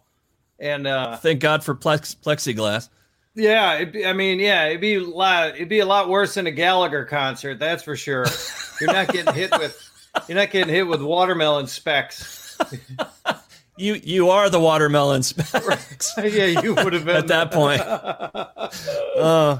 And 0.60 0.88
uh, 0.88 1.18
thank 1.18 1.41
God 1.41 1.63
for 1.63 1.75
plex- 1.75 2.15
plexiglass. 2.15 2.88
Yeah, 3.34 3.84
be, 3.86 4.06
I 4.06 4.13
mean, 4.13 4.39
yeah, 4.39 4.68
it'd 4.68 4.80
be 4.82 4.96
a 4.96 5.03
lot. 5.03 5.56
It'd 5.56 5.70
be 5.70 5.80
a 5.80 5.86
lot 5.86 6.08
worse 6.08 6.36
than 6.36 6.48
a 6.48 6.51
Gallagher 6.51 7.06
concert, 7.06 7.60
that's 7.60 7.84
for 7.84 7.96
sure. 7.96 8.25
You're 8.80 8.94
not 8.94 9.08
getting 9.08 9.34
hit 9.34 9.51
with. 9.51 9.89
You're 10.27 10.38
not 10.38 10.51
getting 10.51 10.74
hit 10.74 10.88
with 10.88 11.01
watermelon 11.01 11.68
specks. 11.68 12.58
you 13.77 13.96
you 14.03 14.30
are 14.30 14.50
the 14.50 14.60
watermelon 14.60 15.24
specks. 15.24 16.13
yeah, 16.18 16.62
you 16.62 16.75
would 16.75 16.94
have 16.94 17.06
been 17.06 17.15
at 17.15 17.27
that 17.27 17.51
point. 17.51 17.82
uh, 19.18 19.60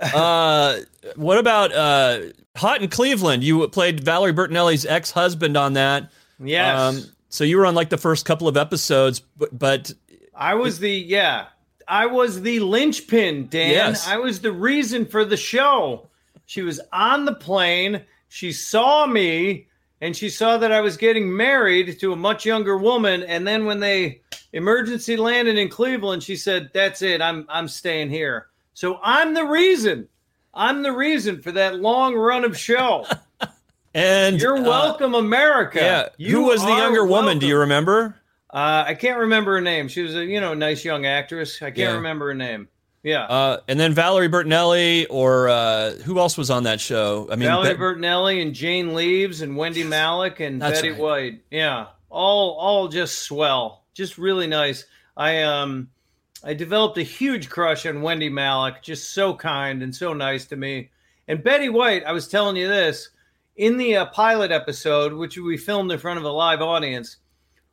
uh, 0.00 0.78
what 1.16 1.38
about 1.38 1.72
uh, 1.72 2.20
Hot 2.56 2.82
in 2.82 2.88
Cleveland? 2.88 3.42
You 3.42 3.66
played 3.68 4.00
Valerie 4.00 4.32
Bertinelli's 4.32 4.86
ex-husband 4.86 5.56
on 5.56 5.74
that. 5.74 6.10
Yes. 6.40 6.78
Um, 6.78 7.04
so 7.28 7.44
you 7.44 7.58
were 7.58 7.66
on 7.66 7.74
like 7.74 7.90
the 7.90 7.98
first 7.98 8.24
couple 8.24 8.48
of 8.48 8.56
episodes, 8.56 9.20
but, 9.20 9.56
but 9.56 9.92
I 10.34 10.54
was 10.54 10.78
the 10.78 10.90
yeah 10.90 11.46
I 11.88 12.06
was 12.06 12.42
the 12.42 12.60
linchpin, 12.60 13.48
Dan. 13.48 13.70
Yes. 13.70 14.06
I 14.06 14.18
was 14.18 14.40
the 14.40 14.52
reason 14.52 15.06
for 15.06 15.24
the 15.24 15.36
show. 15.36 16.06
She 16.44 16.62
was 16.62 16.80
on 16.92 17.24
the 17.24 17.34
plane. 17.34 18.02
She 18.28 18.52
saw 18.52 19.06
me 19.06 19.66
and 20.00 20.14
she 20.14 20.28
saw 20.28 20.58
that 20.58 20.70
I 20.70 20.80
was 20.80 20.96
getting 20.96 21.34
married 21.34 21.98
to 22.00 22.12
a 22.12 22.16
much 22.16 22.44
younger 22.44 22.76
woman. 22.76 23.22
And 23.22 23.46
then 23.46 23.64
when 23.64 23.80
they 23.80 24.20
emergency 24.52 25.16
landed 25.16 25.56
in 25.56 25.68
Cleveland, 25.70 26.22
she 26.22 26.36
said, 26.36 26.70
That's 26.74 27.00
it. 27.02 27.22
I'm 27.22 27.46
I'm 27.48 27.68
staying 27.68 28.10
here. 28.10 28.48
So 28.78 29.00
I'm 29.02 29.34
the 29.34 29.44
reason. 29.44 30.06
I'm 30.54 30.84
the 30.84 30.92
reason 30.92 31.42
for 31.42 31.50
that 31.50 31.80
long 31.80 32.14
run 32.14 32.44
of 32.44 32.56
show. 32.56 33.06
and 33.92 34.40
you're 34.40 34.56
uh, 34.56 34.62
welcome, 34.62 35.16
uh, 35.16 35.18
America. 35.18 35.80
Yeah. 35.80 36.08
You 36.16 36.36
Who 36.36 36.42
was 36.44 36.62
the 36.62 36.68
younger 36.68 37.04
welcome. 37.04 37.24
woman? 37.24 37.38
Do 37.40 37.48
you 37.48 37.58
remember? 37.58 38.14
Uh, 38.48 38.84
I 38.86 38.94
can't 38.94 39.18
remember 39.18 39.54
her 39.54 39.60
name. 39.60 39.88
She 39.88 40.02
was 40.02 40.14
a 40.14 40.24
you 40.24 40.40
know 40.40 40.54
nice 40.54 40.84
young 40.84 41.06
actress. 41.06 41.60
I 41.60 41.72
can't 41.72 41.78
yeah. 41.78 41.94
remember 41.94 42.28
her 42.28 42.34
name. 42.34 42.68
Yeah. 43.02 43.24
Uh, 43.24 43.60
and 43.66 43.80
then 43.80 43.94
Valerie 43.94 44.28
Bertinelli, 44.28 45.06
or 45.10 45.48
uh, 45.48 45.94
who 46.04 46.20
else 46.20 46.38
was 46.38 46.48
on 46.48 46.62
that 46.62 46.80
show? 46.80 47.26
I 47.32 47.34
mean, 47.34 47.48
Valerie 47.48 47.74
Be- 47.74 47.80
Bertinelli 47.80 48.40
and 48.40 48.54
Jane 48.54 48.94
Leeves 48.94 49.40
and 49.40 49.56
Wendie 49.56 49.86
Malick 49.86 50.38
and 50.38 50.60
Betty 50.60 50.90
right. 50.90 51.00
White. 51.00 51.42
Yeah, 51.50 51.86
all 52.10 52.52
all 52.52 52.86
just 52.86 53.22
swell, 53.22 53.82
just 53.92 54.18
really 54.18 54.46
nice. 54.46 54.84
I 55.16 55.42
um 55.42 55.88
I 56.44 56.54
developed 56.54 56.98
a 56.98 57.02
huge 57.02 57.48
crush 57.48 57.84
on 57.86 58.02
Wendie 58.02 58.30
Malick, 58.30 58.82
just 58.82 59.12
so 59.12 59.34
kind 59.34 59.82
and 59.82 59.94
so 59.94 60.12
nice 60.12 60.46
to 60.46 60.56
me. 60.56 60.90
And 61.26 61.42
Betty 61.42 61.68
White, 61.68 62.04
I 62.04 62.12
was 62.12 62.28
telling 62.28 62.56
you 62.56 62.68
this 62.68 63.10
in 63.56 63.76
the 63.76 63.96
uh, 63.96 64.06
pilot 64.06 64.50
episode, 64.50 65.12
which 65.12 65.36
we 65.36 65.56
filmed 65.56 65.90
in 65.90 65.98
front 65.98 66.18
of 66.18 66.24
a 66.24 66.30
live 66.30 66.62
audience 66.62 67.16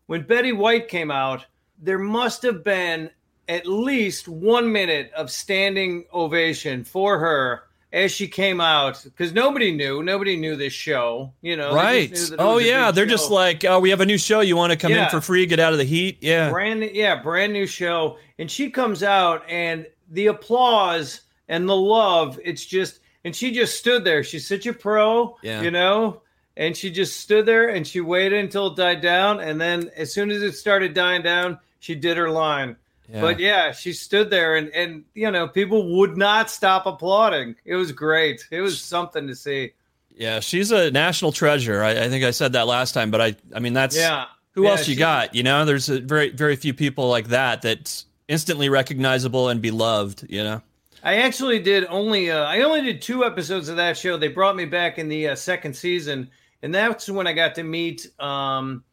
when 0.08 0.22
Betty 0.22 0.52
White 0.52 0.88
came 0.88 1.10
out, 1.10 1.46
there 1.80 2.00
must 2.00 2.44
have 2.44 2.64
been 2.64 3.10
at 3.48 3.66
least 3.66 4.28
one 4.28 4.72
minute 4.72 5.12
of 5.16 5.32
standing 5.32 6.06
ovation 6.14 6.84
for 6.84 7.20
her 7.20 7.64
as 7.94 8.12
she 8.12 8.28
came 8.28 8.60
out 8.60 9.02
because 9.04 9.34
nobody 9.34 9.72
knew. 9.72 10.04
Nobody 10.04 10.36
knew 10.36 10.56
this 10.56 10.74
show 10.74 11.34
you 11.42 11.56
know? 11.56 11.74
Right. 11.74 12.18
oh 12.38 12.58
yeah. 12.58 12.92
they're 12.92 13.06
show. 13.06 13.10
just 13.10 13.32
like 13.32 13.64
oh 13.66 13.80
we 13.80 13.90
have 13.90 14.02
a 14.02 14.06
new 14.06 14.18
show. 14.18 14.42
You 14.42 14.56
want 14.56 14.72
to 14.72 14.78
come 14.78 14.92
yeah. 14.92 15.06
in 15.06 15.10
for 15.10 15.22
free? 15.22 15.46
Get 15.46 15.60
out 15.60 15.72
of 15.72 15.80
the 15.80 15.86
heat? 15.86 16.18
Yeah. 16.22 16.50
Brand 16.50 16.84
yeah 16.84 17.22
brand 17.22 17.54
new 17.54 17.68
show. 17.68 18.18
And 18.38 18.50
she 18.50 18.70
comes 18.70 19.04
out 19.04 19.44
and 19.50 19.88
the 20.12 20.28
applause 20.28 21.22
and 21.48 21.68
the 21.68 21.76
love 21.76 22.40
it's 22.44 22.66
just 22.66 23.00
and 23.24 23.36
she 23.36 23.52
just 23.52 23.80
stood 23.80 24.04
there. 24.04 24.24
She's 24.24 24.48
such 24.48 24.66
a 24.66 24.74
pro 24.74 25.38
yeah. 25.42 25.62
you 25.62 25.72
know? 25.72 26.22
And 26.58 26.76
she 26.76 26.90
just 26.90 27.20
stood 27.20 27.46
there 27.46 27.70
and 27.70 27.86
she 27.86 28.00
waited 28.00 28.40
until 28.40 28.68
it 28.68 28.78
died 28.78 29.02
down. 29.02 29.42
And 29.42 29.60
then 29.60 29.92
as 29.98 30.14
soon 30.14 30.32
as 30.32 30.42
it 30.42 30.54
started 30.54 30.94
dying 30.94 31.22
down 31.22 31.60
she 31.80 31.94
did 31.94 32.18
her 32.18 32.30
line 32.30 32.76
yeah. 33.10 33.22
but 33.22 33.40
yeah 33.40 33.72
she 33.72 33.94
stood 33.94 34.30
there 34.30 34.56
and 34.56 34.70
and 34.70 35.04
you 35.14 35.30
know 35.30 35.48
people 35.48 35.98
would 35.98 36.18
not 36.18 36.50
stop 36.50 36.86
applauding. 36.86 37.56
It 37.66 37.76
was 37.76 37.92
great. 37.92 38.48
It 38.52 38.62
was 38.62 38.82
something 38.82 39.28
to 39.28 39.36
see. 39.36 39.74
Yeah 40.16 40.40
she's 40.40 40.72
a 40.72 40.92
national 40.92 41.32
treasure. 41.32 41.84
I, 41.84 42.06
I 42.06 42.10
think 42.10 42.24
i 42.24 42.32
said 42.32 42.54
that 42.54 42.68
last 42.68 42.94
time 42.94 43.12
but 43.12 43.22
i 43.22 43.36
i 43.54 43.60
mean 43.60 43.74
that's 43.74 43.98
yeah. 43.98 44.26
who 44.52 44.64
yeah, 44.64 44.72
else 44.72 44.88
you 44.88 44.96
got 44.96 45.36
you 45.36 45.44
know? 45.44 45.66
There's 45.66 45.90
a 45.90 46.00
very 46.00 46.30
very 46.30 46.56
few 46.56 46.74
people 46.74 47.10
like 47.10 47.28
that 47.30 47.62
that's 47.62 48.06
instantly 48.28 48.70
recognizable 48.70 49.50
and 49.50 49.62
beloved 49.62 50.26
you 50.30 50.44
know? 50.44 50.62
I 51.06 51.18
actually 51.18 51.60
did 51.60 51.86
only 51.86 52.32
uh, 52.32 52.46
I 52.46 52.62
only 52.62 52.82
did 52.82 53.00
two 53.00 53.24
episodes 53.24 53.70
of 53.70 53.76
that 53.78 53.96
show. 53.96 54.18
They 54.18 54.28
brought 54.28 54.56
me 54.56 54.66
back 54.66 54.98
in 54.98 55.08
the 55.08 55.30
uh, 55.30 55.36
second 55.36 55.76
season, 55.76 56.32
and 56.64 56.74
that's 56.74 57.08
when 57.08 57.28
I 57.28 57.34
got 57.34 57.54
to 57.56 57.64
meet 57.64 58.08
um, 58.20 58.84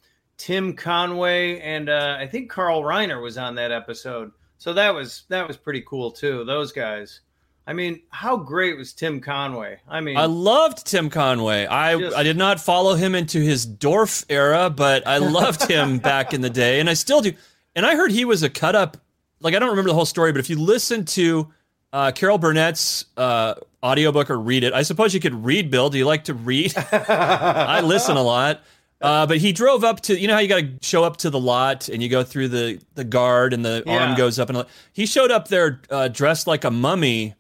Tim 0.43 0.75
Conway 0.75 1.61
and 1.61 1.89
uh, 1.89 2.17
I 2.19 2.27
think 2.27 2.51
Carl 2.51 2.83
Reiner 2.83 3.23
was 3.23 3.39
on 3.39 3.55
that 3.55 3.71
episode. 3.71 4.33
So 4.59 4.73
that 4.73 4.93
was 4.93 5.23
that 5.29 5.47
was 5.47 5.57
pretty 5.57 5.83
cool 5.83 6.11
too. 6.11 6.45
Those 6.45 6.73
guys. 6.73 7.21
I 7.65 7.73
mean, 7.75 8.03
how 8.09 8.37
great 8.37 8.77
was 8.77 8.93
Tim 8.93 9.21
Conway? 9.21 9.79
I 9.89 10.01
mean, 10.01 10.17
I 10.17 10.25
loved 10.25 10.85
Tim 10.85 11.11
Conway. 11.11 11.67
I 11.67 11.97
just, 11.97 12.17
I 12.17 12.25
did 12.25 12.37
not 12.37 12.59
follow 12.59 12.97
him 12.97 13.15
into 13.15 13.39
his 13.39 13.65
Dorf 13.65 14.25
era, 14.29 14.69
but 14.69 15.07
I 15.07 15.19
loved 15.19 15.71
him 15.71 15.99
back 16.01 16.35
in 16.35 16.41
the 16.41 16.51
day, 16.51 16.81
and 16.81 16.91
I 16.91 16.95
still 16.95 17.21
do. 17.21 17.35
And 17.77 17.87
I 17.87 17.95
heard 17.95 18.11
he 18.11 18.25
was 18.25 18.43
a 18.43 18.51
cut 18.51 18.75
up. 18.75 18.97
Like 19.39 19.55
I 19.55 19.61
don't 19.61 19.71
remember 19.71 19.91
the 19.91 19.95
whole 19.95 20.07
story, 20.07 20.33
but 20.33 20.41
if 20.41 20.51
you 20.51 20.59
listen 20.59 21.05
to 21.05 21.53
uh, 21.93 22.11
Carol 22.11 22.39
Burnett's 22.39 23.05
uh, 23.17 23.55
audiobook 23.81 24.29
or 24.29 24.41
read 24.41 24.65
it. 24.65 24.73
I 24.73 24.83
suppose 24.83 25.15
you 25.15 25.21
could 25.21 25.45
read, 25.45 25.71
Bil. 25.71 25.89
Do 25.89 25.99
you 25.99 26.07
like 26.07 26.25
to 26.25 26.35
read? 26.35 26.75
I 26.93 27.81
listen 27.83 28.17
a 28.17 28.23
lot. 28.23 28.63
Uh, 29.03 29.27
but 29.27 29.39
he 29.39 29.53
drove 29.53 29.83
up 29.83 30.01
to, 30.03 30.19
you 30.19 30.29
know 30.29 30.35
how 30.35 30.41
you 30.41 30.49
got 30.49 30.61
to 30.61 30.71
show 30.81 31.03
up 31.03 31.17
to 31.19 31.31
the 31.31 31.41
lot 31.41 31.89
and 31.89 32.03
you 32.03 32.09
go 32.09 32.23
through 32.23 32.49
the, 32.49 32.81
the 32.95 33.05
guard 33.05 33.53
and 33.53 33.65
the 33.65 33.83
yeah. 33.85 33.99
arm 33.99 34.17
goes 34.17 34.39
up. 34.39 34.49
and 34.49 34.65
He 34.93 35.07
showed 35.07 35.31
up 35.31 35.49
there 35.49 35.81
uh, 35.91 36.09
dressed 36.09 36.47
like 36.47 36.65
a 36.65 36.71
mummy 36.71 37.35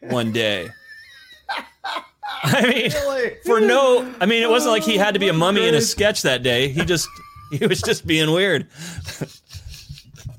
one 0.00 0.32
day. 0.32 0.70
I 2.44 2.62
mean, 2.62 2.90
really? 2.90 3.36
for 3.44 3.60
no, 3.60 4.12
I 4.20 4.26
mean, 4.26 4.42
it 4.42 4.50
wasn't 4.50 4.72
like 4.72 4.82
he 4.82 4.96
had 4.96 5.14
to 5.14 5.20
be 5.20 5.28
a 5.28 5.32
mummy 5.32 5.68
in 5.68 5.74
a 5.74 5.80
sketch 5.80 6.22
that 6.22 6.42
day. 6.42 6.68
He 6.68 6.84
just, 6.84 7.08
he 7.52 7.66
was 7.66 7.80
just 7.82 8.06
being 8.06 8.32
weird. 8.32 8.68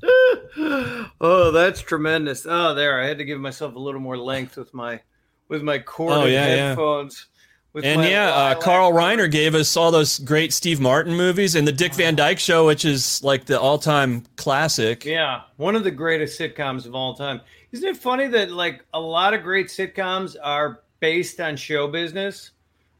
oh, 0.56 1.50
that's 1.52 1.80
tremendous. 1.80 2.46
Oh, 2.48 2.74
there. 2.74 3.00
I 3.00 3.06
had 3.06 3.18
to 3.18 3.24
give 3.24 3.40
myself 3.40 3.74
a 3.74 3.78
little 3.78 4.00
more 4.00 4.18
length 4.18 4.56
with 4.56 4.74
my 4.74 5.00
with 5.48 5.62
my 5.62 5.78
corded 5.78 6.18
oh, 6.18 6.26
yeah, 6.26 6.44
headphones. 6.44 7.26
Yeah. 7.26 7.33
And 7.82 8.04
yeah, 8.04 8.30
uh, 8.30 8.54
Carl 8.60 8.92
Reiner 8.92 9.30
gave 9.30 9.54
us 9.54 9.76
all 9.76 9.90
those 9.90 10.18
great 10.20 10.52
Steve 10.52 10.80
Martin 10.80 11.14
movies 11.14 11.54
and 11.54 11.66
the 11.66 11.72
Dick 11.72 11.94
Van 11.94 12.14
Dyke 12.14 12.38
Show, 12.38 12.66
which 12.66 12.84
is 12.84 13.22
like 13.24 13.46
the 13.46 13.60
all-time 13.60 14.24
classic. 14.36 15.04
Yeah, 15.04 15.42
one 15.56 15.74
of 15.74 15.82
the 15.82 15.90
greatest 15.90 16.38
sitcoms 16.38 16.86
of 16.86 16.94
all 16.94 17.14
time. 17.14 17.40
Isn't 17.72 17.88
it 17.88 17.96
funny 17.96 18.28
that 18.28 18.52
like 18.52 18.84
a 18.94 19.00
lot 19.00 19.34
of 19.34 19.42
great 19.42 19.66
sitcoms 19.66 20.36
are 20.40 20.82
based 21.00 21.40
on 21.40 21.56
show 21.56 21.88
business? 21.88 22.52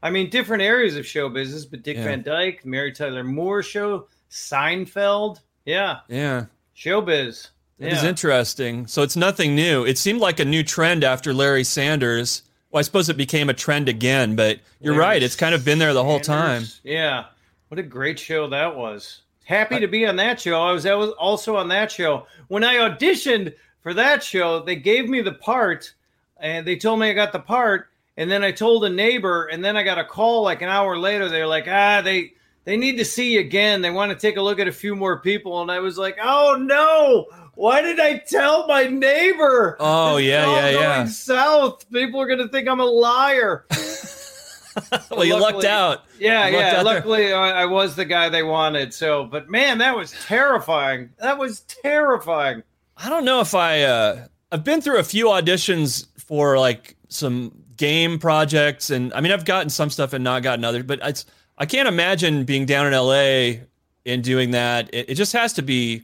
I 0.02 0.10
mean, 0.10 0.28
different 0.28 0.62
areas 0.62 0.96
of 0.96 1.06
show 1.06 1.28
business, 1.28 1.64
but 1.64 1.82
Dick 1.82 1.96
yeah. 1.96 2.04
Van 2.04 2.22
Dyke, 2.22 2.66
Mary 2.66 2.92
Tyler 2.92 3.24
Moore 3.24 3.62
show, 3.62 4.08
Seinfeld, 4.30 5.40
yeah, 5.64 6.00
yeah, 6.08 6.46
showbiz. 6.76 7.50
It 7.78 7.88
yeah. 7.88 7.96
is 7.96 8.04
interesting. 8.04 8.86
So 8.86 9.02
it's 9.02 9.16
nothing 9.16 9.54
new. 9.54 9.84
It 9.84 9.98
seemed 9.98 10.20
like 10.20 10.40
a 10.40 10.44
new 10.44 10.62
trend 10.62 11.04
after 11.04 11.32
Larry 11.32 11.64
Sanders. 11.64 12.42
Well, 12.74 12.80
I 12.80 12.82
suppose 12.82 13.08
it 13.08 13.16
became 13.16 13.48
a 13.48 13.54
trend 13.54 13.88
again, 13.88 14.34
but 14.34 14.58
you're 14.80 14.96
right. 14.96 15.22
It's 15.22 15.36
kind 15.36 15.54
of 15.54 15.64
been 15.64 15.78
there 15.78 15.94
the 15.94 16.02
whole 16.02 16.18
time. 16.18 16.64
Yeah. 16.82 17.26
What 17.68 17.78
a 17.78 17.84
great 17.84 18.18
show 18.18 18.48
that 18.48 18.74
was. 18.74 19.20
Happy 19.44 19.78
to 19.78 19.86
be 19.86 20.04
on 20.06 20.16
that 20.16 20.40
show. 20.40 20.60
I 20.60 20.72
was, 20.72 20.84
I 20.84 20.94
was 20.94 21.10
also 21.10 21.54
on 21.54 21.68
that 21.68 21.92
show. 21.92 22.26
When 22.48 22.64
I 22.64 22.78
auditioned 22.78 23.54
for 23.84 23.94
that 23.94 24.24
show, 24.24 24.58
they 24.58 24.74
gave 24.74 25.08
me 25.08 25.22
the 25.22 25.34
part 25.34 25.94
and 26.38 26.66
they 26.66 26.74
told 26.74 26.98
me 26.98 27.08
I 27.08 27.12
got 27.12 27.30
the 27.30 27.38
part. 27.38 27.90
And 28.16 28.28
then 28.28 28.42
I 28.42 28.50
told 28.50 28.84
a 28.84 28.90
neighbor, 28.90 29.46
and 29.46 29.64
then 29.64 29.76
I 29.76 29.84
got 29.84 29.98
a 30.00 30.04
call 30.04 30.42
like 30.42 30.60
an 30.60 30.68
hour 30.68 30.98
later. 30.98 31.28
They're 31.28 31.46
like, 31.46 31.68
ah, 31.68 32.00
they 32.00 32.32
they 32.64 32.76
need 32.76 32.96
to 32.98 33.04
see 33.04 33.34
you 33.34 33.40
again. 33.40 33.82
They 33.82 33.90
want 33.90 34.10
to 34.10 34.18
take 34.18 34.36
a 34.36 34.42
look 34.42 34.58
at 34.58 34.66
a 34.66 34.72
few 34.72 34.96
more 34.96 35.20
people. 35.20 35.62
And 35.62 35.70
I 35.70 35.78
was 35.78 35.96
like, 35.96 36.16
oh 36.20 36.56
no, 36.60 37.26
why 37.54 37.82
did 37.82 38.00
I 38.00 38.18
tell 38.18 38.66
my 38.66 38.84
neighbor? 38.84 39.76
Oh 39.80 40.16
yeah, 40.16 40.46
yeah, 40.46 40.70
yeah. 40.70 41.04
South, 41.06 41.88
people 41.90 42.20
are 42.20 42.26
gonna 42.26 42.48
think 42.48 42.68
I'm 42.68 42.80
a 42.80 42.84
liar. 42.84 43.66
well, 45.10 45.24
you 45.24 45.38
lucked 45.38 45.64
out. 45.64 46.04
Yeah, 46.18 46.42
lucked 46.44 46.54
yeah. 46.54 46.76
Out 46.78 46.84
luckily, 46.84 47.32
I, 47.32 47.62
I 47.62 47.64
was 47.66 47.96
the 47.96 48.04
guy 48.04 48.28
they 48.28 48.42
wanted. 48.42 48.92
So, 48.92 49.24
but 49.24 49.48
man, 49.48 49.78
that 49.78 49.96
was 49.96 50.12
terrifying. 50.26 51.10
That 51.18 51.38
was 51.38 51.60
terrifying. 51.60 52.62
I 52.96 53.08
don't 53.08 53.24
know 53.24 53.40
if 53.40 53.54
I. 53.54 53.82
Uh, 53.82 54.26
I've 54.52 54.64
been 54.64 54.80
through 54.80 54.98
a 54.98 55.04
few 55.04 55.26
auditions 55.26 56.06
for 56.18 56.58
like 56.58 56.96
some 57.08 57.52
game 57.76 58.18
projects, 58.18 58.90
and 58.90 59.12
I 59.14 59.20
mean, 59.20 59.32
I've 59.32 59.44
gotten 59.44 59.70
some 59.70 59.90
stuff 59.90 60.12
and 60.12 60.24
not 60.24 60.42
gotten 60.42 60.64
others. 60.64 60.84
But 60.84 61.00
it's 61.02 61.26
I 61.58 61.66
can't 61.66 61.88
imagine 61.88 62.44
being 62.44 62.66
down 62.66 62.86
in 62.86 62.92
LA 62.92 63.64
and 64.06 64.22
doing 64.22 64.52
that. 64.52 64.92
It, 64.92 65.10
it 65.10 65.14
just 65.14 65.32
has 65.32 65.52
to 65.54 65.62
be 65.62 66.02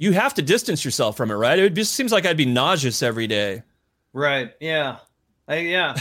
you 0.00 0.12
have 0.12 0.32
to 0.32 0.42
distance 0.42 0.82
yourself 0.82 1.14
from 1.14 1.30
it, 1.30 1.34
right? 1.34 1.58
It 1.58 1.74
just 1.74 1.92
seems 1.92 2.10
like 2.10 2.24
I'd 2.24 2.38
be 2.38 2.46
nauseous 2.46 3.02
every 3.02 3.26
day. 3.26 3.62
Right. 4.14 4.50
Yeah. 4.58 4.96
I, 5.46 5.58
yeah. 5.58 5.94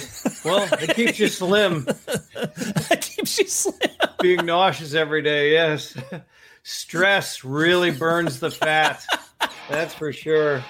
Well, 0.45 0.69
it 0.79 0.95
keeps 0.95 1.19
you 1.19 1.27
slim. 1.27 1.85
it 2.07 3.01
keeps 3.01 3.37
you 3.37 3.47
slim. 3.47 3.89
Being 4.21 4.45
nauseous 4.45 4.93
every 4.93 5.21
day. 5.21 5.51
Yes. 5.51 5.97
Stress 6.63 7.43
really 7.43 7.91
burns 7.91 8.39
the 8.39 8.49
fat. 8.49 9.05
That's 9.69 9.93
for 9.93 10.13
sure. 10.13 10.63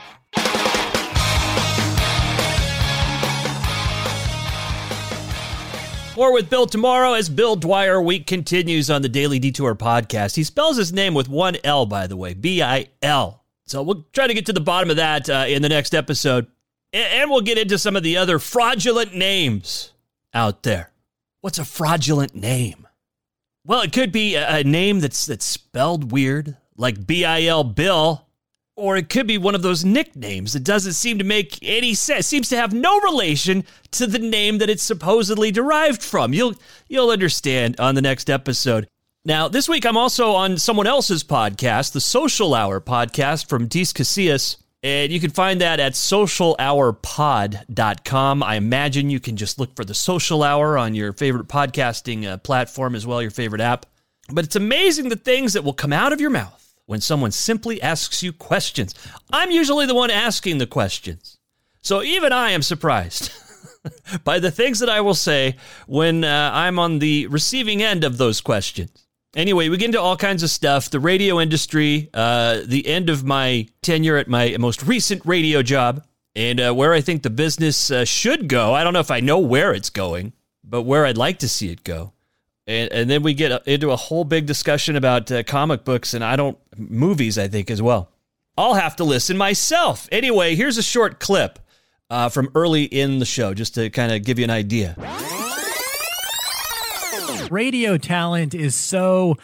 More 6.19 6.33
with 6.33 6.49
Bil 6.49 6.65
tomorrow 6.65 7.13
as 7.13 7.29
Bil 7.29 7.55
Dwyer 7.55 8.01
week 8.01 8.27
continues 8.27 8.89
on 8.89 9.01
the 9.01 9.07
Daily 9.07 9.39
Detour 9.39 9.73
podcast. 9.73 10.35
He 10.35 10.43
spells 10.43 10.75
his 10.75 10.91
name 10.91 11.13
with 11.13 11.29
one 11.29 11.55
L, 11.63 11.85
by 11.85 12.07
the 12.07 12.17
way, 12.17 12.33
B 12.33 12.61
I 12.61 12.87
L. 13.01 13.45
So 13.67 13.81
we'll 13.81 14.05
try 14.11 14.27
to 14.27 14.33
get 14.33 14.45
to 14.47 14.51
the 14.51 14.59
bottom 14.59 14.89
of 14.89 14.97
that 14.97 15.29
uh, 15.29 15.45
in 15.47 15.61
the 15.61 15.69
next 15.69 15.95
episode. 15.95 16.47
And 16.91 17.31
we'll 17.31 17.39
get 17.39 17.57
into 17.57 17.77
some 17.77 17.95
of 17.95 18.03
the 18.03 18.17
other 18.17 18.37
fraudulent 18.37 19.15
names 19.15 19.93
out 20.33 20.63
there. 20.63 20.91
What's 21.39 21.57
a 21.57 21.63
fraudulent 21.63 22.35
name? 22.35 22.85
Well, 23.65 23.79
it 23.79 23.93
could 23.93 24.11
be 24.11 24.35
a 24.35 24.61
name 24.65 24.99
that's 24.99 25.25
that's 25.25 25.45
spelled 25.45 26.11
weird, 26.11 26.57
like 26.75 27.07
B 27.07 27.23
I 27.23 27.43
L 27.43 27.63
Bill, 27.63 28.27
or 28.79 28.97
it 28.97 29.09
could 29.09 29.27
be 29.27 29.37
one 29.37 29.53
of 29.55 29.61
those 29.61 29.85
nicknames 29.85 30.53
that 30.53 30.63
doesn't 30.63 30.93
seem 30.93 31.19
to 31.19 31.23
make 31.23 31.59
any 31.61 31.93
sense. 31.93 32.25
Seems 32.25 32.49
to 32.49 32.55
have 32.55 32.73
no 32.73 32.99
relation 33.01 33.63
to 33.91 34.07
the 34.07 34.17
name 34.19 34.57
that 34.59 34.69
it's 34.69 34.83
supposedly 34.83 35.51
derived 35.51 36.01
from. 36.01 36.33
You'll 36.33 36.55
you'll 36.87 37.11
understand 37.11 37.77
on 37.79 37.95
the 37.95 38.01
next 38.01 38.29
episode. 38.29 38.87
Now, 39.25 39.49
this 39.49 39.67
week 39.67 39.85
I'm 39.85 39.97
also 39.97 40.31
on 40.31 40.57
someone 40.57 40.87
else's 40.87 41.23
podcast, 41.23 41.91
the 41.91 42.01
Social 42.01 42.55
Hour 42.55 42.79
podcast 42.79 43.49
from 43.49 43.67
Deece 43.67 43.93
Casillas. 43.93 44.55
And 44.81 45.11
you 45.11 45.19
can 45.19 45.31
find 45.31 45.59
that 45.59 45.81
at 45.81 45.91
socialhourpod.com. 45.91 48.43
I 48.43 48.55
imagine 48.55 49.09
you 49.09 49.19
can 49.19 49.35
just 49.35 49.59
look 49.59 49.75
for 49.75 49.83
the 49.83 49.93
Social 49.93 50.41
Hour 50.41 50.77
on 50.77 50.95
your 50.95 51.11
favorite 51.11 51.49
podcasting 51.49 52.25
uh, 52.25 52.37
platform 52.37 52.95
as 52.95 53.05
well, 53.05 53.21
your 53.21 53.29
favorite 53.29 53.59
app. 53.59 53.87
But 54.31 54.45
it's 54.45 54.55
amazing 54.55 55.09
the 55.09 55.17
things 55.17 55.51
that 55.53 55.65
will 55.65 55.73
come 55.73 55.91
out 55.91 56.13
of 56.13 56.21
your 56.21 56.29
mouth 56.29 56.68
when 56.89 56.99
someone 56.99 57.29
simply 57.29 57.79
asks 57.83 58.23
you 58.23 58.33
questions. 58.33 58.95
I'm 59.31 59.51
usually 59.51 59.85
the 59.85 59.93
one 59.93 60.09
asking 60.09 60.57
the 60.57 60.65
questions. 60.65 61.37
So 61.83 62.01
even 62.01 62.33
I 62.33 62.49
am 62.49 62.63
surprised 62.63 63.31
by 64.23 64.39
the 64.39 64.49
things 64.49 64.79
that 64.79 64.89
I 64.89 64.99
will 65.01 65.13
say 65.13 65.57
when 65.85 66.23
uh, 66.23 66.49
I'm 66.51 66.79
on 66.79 66.97
the 66.97 67.27
receiving 67.27 67.83
end 67.83 68.03
of 68.03 68.17
those 68.17 68.41
questions. 68.41 69.05
Anyway, 69.35 69.69
we 69.69 69.77
get 69.77 69.85
into 69.85 70.01
all 70.01 70.17
kinds 70.17 70.41
of 70.41 70.49
stuff 70.49 70.89
the 70.89 70.99
radio 70.99 71.39
industry, 71.39 72.09
uh, 72.15 72.61
the 72.65 72.87
end 72.87 73.11
of 73.11 73.23
my 73.23 73.67
tenure 73.83 74.17
at 74.17 74.27
my 74.27 74.57
most 74.59 74.81
recent 74.81 75.23
radio 75.27 75.61
job, 75.61 76.03
and 76.35 76.59
uh, 76.59 76.73
where 76.73 76.93
I 76.93 77.01
think 77.01 77.21
the 77.21 77.29
business 77.29 77.91
uh, 77.91 78.03
should 78.03 78.47
go. 78.47 78.73
I 78.73 78.83
don't 78.83 78.93
know 78.93 78.99
if 78.99 79.11
I 79.11 79.19
know 79.19 79.37
where 79.37 79.75
it's 79.75 79.91
going, 79.91 80.33
but 80.63 80.81
where 80.81 81.05
I'd 81.05 81.17
like 81.17 81.37
to 81.39 81.49
see 81.49 81.71
it 81.71 81.83
go 81.83 82.13
and, 82.69 82.91
and 82.91 83.09
then 83.09 83.23
we 83.23 83.33
get 83.33 83.67
into 83.67 83.89
a 83.89 83.95
whole 83.95 84.23
big 84.23 84.45
discussion 84.45 84.95
about 84.95 85.31
uh, 85.31 85.41
comic 85.43 85.83
books 85.83 86.13
and 86.13 86.23
I 86.23 86.35
don't 86.35 86.57
movies. 86.77 87.37
I 87.37 87.47
think 87.47 87.71
as 87.71 87.81
well. 87.81 88.11
I'll 88.57 88.75
have 88.75 88.95
to 88.97 89.03
listen 89.03 89.37
myself. 89.37 90.07
Anyway, 90.11 90.55
here's 90.55 90.77
a 90.77 90.83
short 90.83 91.19
clip 91.19 91.59
uh, 92.09 92.29
from 92.29 92.51
early 92.55 92.83
in 92.83 93.19
the 93.19 93.25
show, 93.25 93.53
just 93.53 93.75
to 93.75 93.89
kind 93.89 94.11
of 94.11 94.23
give 94.23 94.37
you 94.37 94.43
an 94.43 94.49
idea. 94.49 94.95
Radio 97.49 97.97
talent 97.97 98.53
is 98.53 98.75
so 98.75 99.37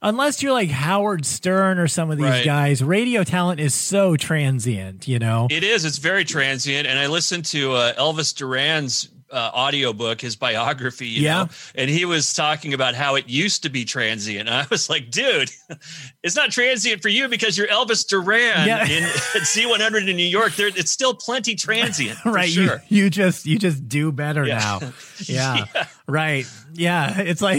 unless 0.00 0.42
you're 0.42 0.52
like 0.52 0.70
Howard 0.70 1.26
Stern 1.26 1.78
or 1.78 1.88
some 1.88 2.10
of 2.10 2.16
these 2.16 2.26
right. 2.26 2.44
guys, 2.44 2.82
radio 2.82 3.24
talent 3.24 3.60
is 3.60 3.74
so 3.74 4.16
transient, 4.16 5.06
you 5.06 5.18
know? 5.18 5.48
It 5.50 5.64
is. 5.64 5.84
It's 5.84 5.98
very 5.98 6.24
transient. 6.24 6.86
And 6.86 6.98
I 6.98 7.08
listened 7.08 7.44
to 7.46 7.72
uh, 7.72 7.92
Elvis 7.94 8.34
Duran's 8.34 9.08
uh, 9.30 9.50
audiobook, 9.54 10.20
his 10.20 10.36
biography, 10.36 11.08
yeah. 11.08 11.44
Know, 11.44 11.48
and 11.74 11.90
he 11.90 12.04
was 12.04 12.32
talking 12.32 12.74
about 12.74 12.94
how 12.94 13.14
it 13.14 13.28
used 13.28 13.62
to 13.62 13.68
be 13.68 13.84
transient. 13.84 14.48
And 14.48 14.56
I 14.56 14.66
was 14.70 14.90
like, 14.90 15.10
dude, 15.10 15.50
it's 16.22 16.36
not 16.36 16.50
transient 16.50 17.02
for 17.02 17.08
you 17.08 17.28
because 17.28 17.56
you're 17.56 17.68
Elvis 17.68 18.06
Duran 18.06 18.66
yeah. 18.66 18.82
in 18.84 19.02
Z100 19.04 20.08
in 20.08 20.16
New 20.16 20.22
York. 20.22 20.54
There, 20.54 20.68
it's 20.68 20.90
still 20.90 21.14
plenty 21.14 21.54
transient, 21.54 22.18
right? 22.24 22.48
Sure. 22.48 22.82
You, 22.88 23.04
you, 23.04 23.10
just 23.10 23.46
you 23.46 23.58
just 23.58 23.88
do 23.88 24.12
better 24.12 24.46
yeah. 24.46 24.58
now. 24.80 24.92
Yeah. 25.24 25.66
yeah, 25.74 25.86
right. 26.06 26.46
Yeah, 26.72 27.20
it's 27.20 27.42
like 27.42 27.58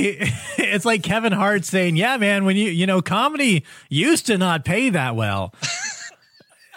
it's 0.57 0.85
like 0.85 1.03
Kevin 1.03 1.33
Hart 1.33 1.65
saying, 1.65 1.97
"Yeah, 1.97 2.15
man, 2.15 2.45
when 2.45 2.55
you 2.55 2.69
you 2.69 2.87
know 2.87 3.01
comedy 3.01 3.65
used 3.89 4.27
to 4.27 4.37
not 4.37 4.63
pay 4.63 4.89
that 4.89 5.15
well." 5.15 5.53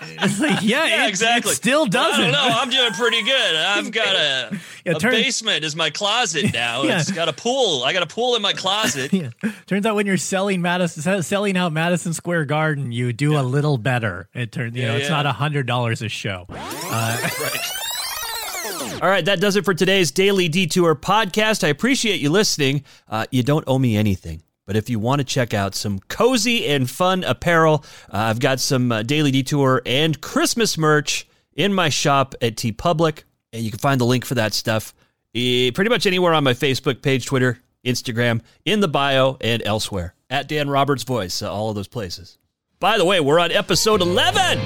It's 0.07 0.41
like, 0.41 0.63
yeah, 0.63 0.87
yeah 0.87 1.07
it, 1.07 1.09
exactly. 1.09 1.53
It 1.53 1.57
still 1.57 1.87
doesn't. 1.87 2.33
No, 2.33 2.39
I'm 2.41 2.71
doing 2.71 2.93
pretty 2.93 3.23
good. 3.23 3.57
I've 3.57 3.91
got 3.93 4.15
a, 4.15 4.59
yeah, 4.85 4.93
a 4.93 4.99
turn, 4.99 5.13
basement 5.13 5.65
is 5.65 5.75
my 5.75 5.91
closet 5.91 6.53
now. 6.53 6.83
Yeah. 6.83 7.01
It's 7.01 7.11
got 7.11 7.29
a 7.29 7.33
pool. 7.33 7.83
I 7.85 7.93
got 7.93 8.03
a 8.03 8.07
pool 8.07 8.37
in 8.37 8.43
my 8.43 8.53
closet. 8.53 9.13
yeah. 9.13 9.31
Turns 9.67 9.87
out 9.87 9.95
when 9.95 10.07
you're 10.07 10.17
selling 10.17 10.63
Madison, 10.63 11.23
selling 11.23 11.57
out 11.57 11.73
Madison 11.73 12.13
Square 12.13 12.47
Garden, 12.47 12.93
you 12.93 13.13
do 13.13 13.33
yeah. 13.33 13.41
a 13.41 13.43
little 13.43 13.79
better. 13.79 14.29
It 14.35 14.53
turns, 14.53 14.77
you 14.77 14.85
know, 14.87 14.97
it's 14.97 15.09
not 15.09 15.27
a 15.27 15.33
hundred 15.33 15.67
dollars 15.67 16.03
a 16.03 16.09
show. 16.09 16.47
Uh, 16.49 17.29
right. 17.41 19.03
All 19.03 19.11
right, 19.11 19.25
that 19.25 19.41
does 19.41 19.57
it 19.57 19.65
for 19.65 19.75
today's 19.75 20.11
Daily 20.13 20.49
Detour 20.49 20.95
podcast. 20.95 21.65
I 21.65 21.69
appreciate 21.69 22.21
you 22.21 22.31
listening. 22.31 22.85
Uh, 23.09 23.27
you 23.31 23.43
don't 23.43 23.65
owe 23.67 23.79
me 23.79 23.97
anything. 23.97 24.43
But 24.67 24.77
if 24.77 24.89
you 24.89 24.99
want 24.99 25.21
to 25.21 25.25
check 25.25 25.53
out 25.53 25.75
some 25.75 25.99
cozy 26.09 26.67
and 26.67 26.89
fun 26.89 27.23
apparel, 27.25 27.85
uh, 28.13 28.19
I've 28.19 28.41
got 28.41 28.61
some 28.61 28.91
uh, 28.91 29.03
Daily 29.03 29.31
Detour 29.31 29.83
and 29.85 30.21
Christmas 30.21 30.79
merch 30.79 31.27
in 31.55 31.75
my 31.75 31.89
shop 31.89 32.35
at 32.41 32.57
TeePublic. 32.57 33.25
And 33.53 33.63
you 33.63 33.71
can 33.71 33.79
find 33.79 34.01
the 34.01 34.07
link 34.07 34.25
for 34.25 34.35
that 34.35 34.55
stuff 34.55 34.95
eh, 35.35 35.71
pretty 35.75 35.91
much 35.91 36.07
anywhere 36.07 36.33
on 36.33 36.45
my 36.45 36.55
Facebook 36.55 37.03
page, 37.03 37.27
Twitter, 37.27 37.61
Instagram, 37.85 38.41
in 38.65 38.81
the 38.81 38.89
bio, 38.89 39.37
and 39.41 39.63
elsewhere. 39.65 40.15
At 40.31 40.49
Dan 40.49 40.69
Roberts 40.71 41.05
Voice, 41.05 41.43
uh, 41.43 41.53
all 41.53 41.69
of 41.69 41.77
those 41.77 41.89
places. 41.89 42.39
By 42.81 42.99
the 42.99 43.05
way, 43.05 43.21
we're 43.21 43.39
on 43.39 43.53
episode 43.53 44.01
11. 44.01 44.59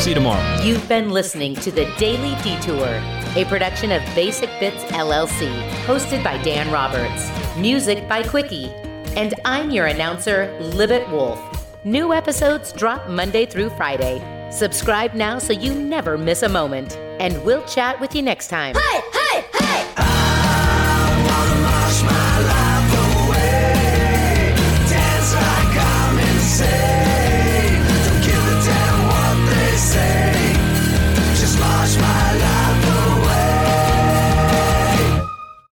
See 0.00 0.10
you 0.10 0.14
tomorrow. 0.14 0.62
You've 0.62 0.86
been 0.88 1.10
listening 1.10 1.54
to 1.56 1.70
the 1.70 1.86
Daily 1.96 2.40
Detour, 2.42 3.00
a 3.36 3.44
production 3.48 3.90
of 3.90 4.02
Basic 4.14 4.50
Bits 4.60 4.84
LLC, 4.84 5.48
hosted 5.84 6.22
by 6.22 6.40
Dan 6.42 6.70
Roberts. 6.70 7.30
Music 7.56 8.06
by 8.08 8.22
Quickie 8.22 8.70
and 9.18 9.34
I'm 9.44 9.72
your 9.72 9.86
announcer, 9.86 10.56
Libet 10.60 11.10
Wolf. 11.10 11.40
New 11.84 12.12
episodes 12.12 12.72
drop 12.72 13.08
Monday 13.08 13.46
through 13.46 13.70
Friday. 13.70 14.22
Subscribe 14.52 15.12
now 15.12 15.40
so 15.40 15.52
you 15.52 15.74
never 15.74 16.16
miss 16.16 16.44
a 16.44 16.48
moment. 16.48 16.96
And 17.18 17.44
we'll 17.44 17.64
chat 17.64 17.98
with 17.98 18.14
you 18.14 18.22
next 18.22 18.46
time. 18.46 18.76
Hey, 18.76 19.00
hey, 19.12 19.44
hey! 19.54 20.07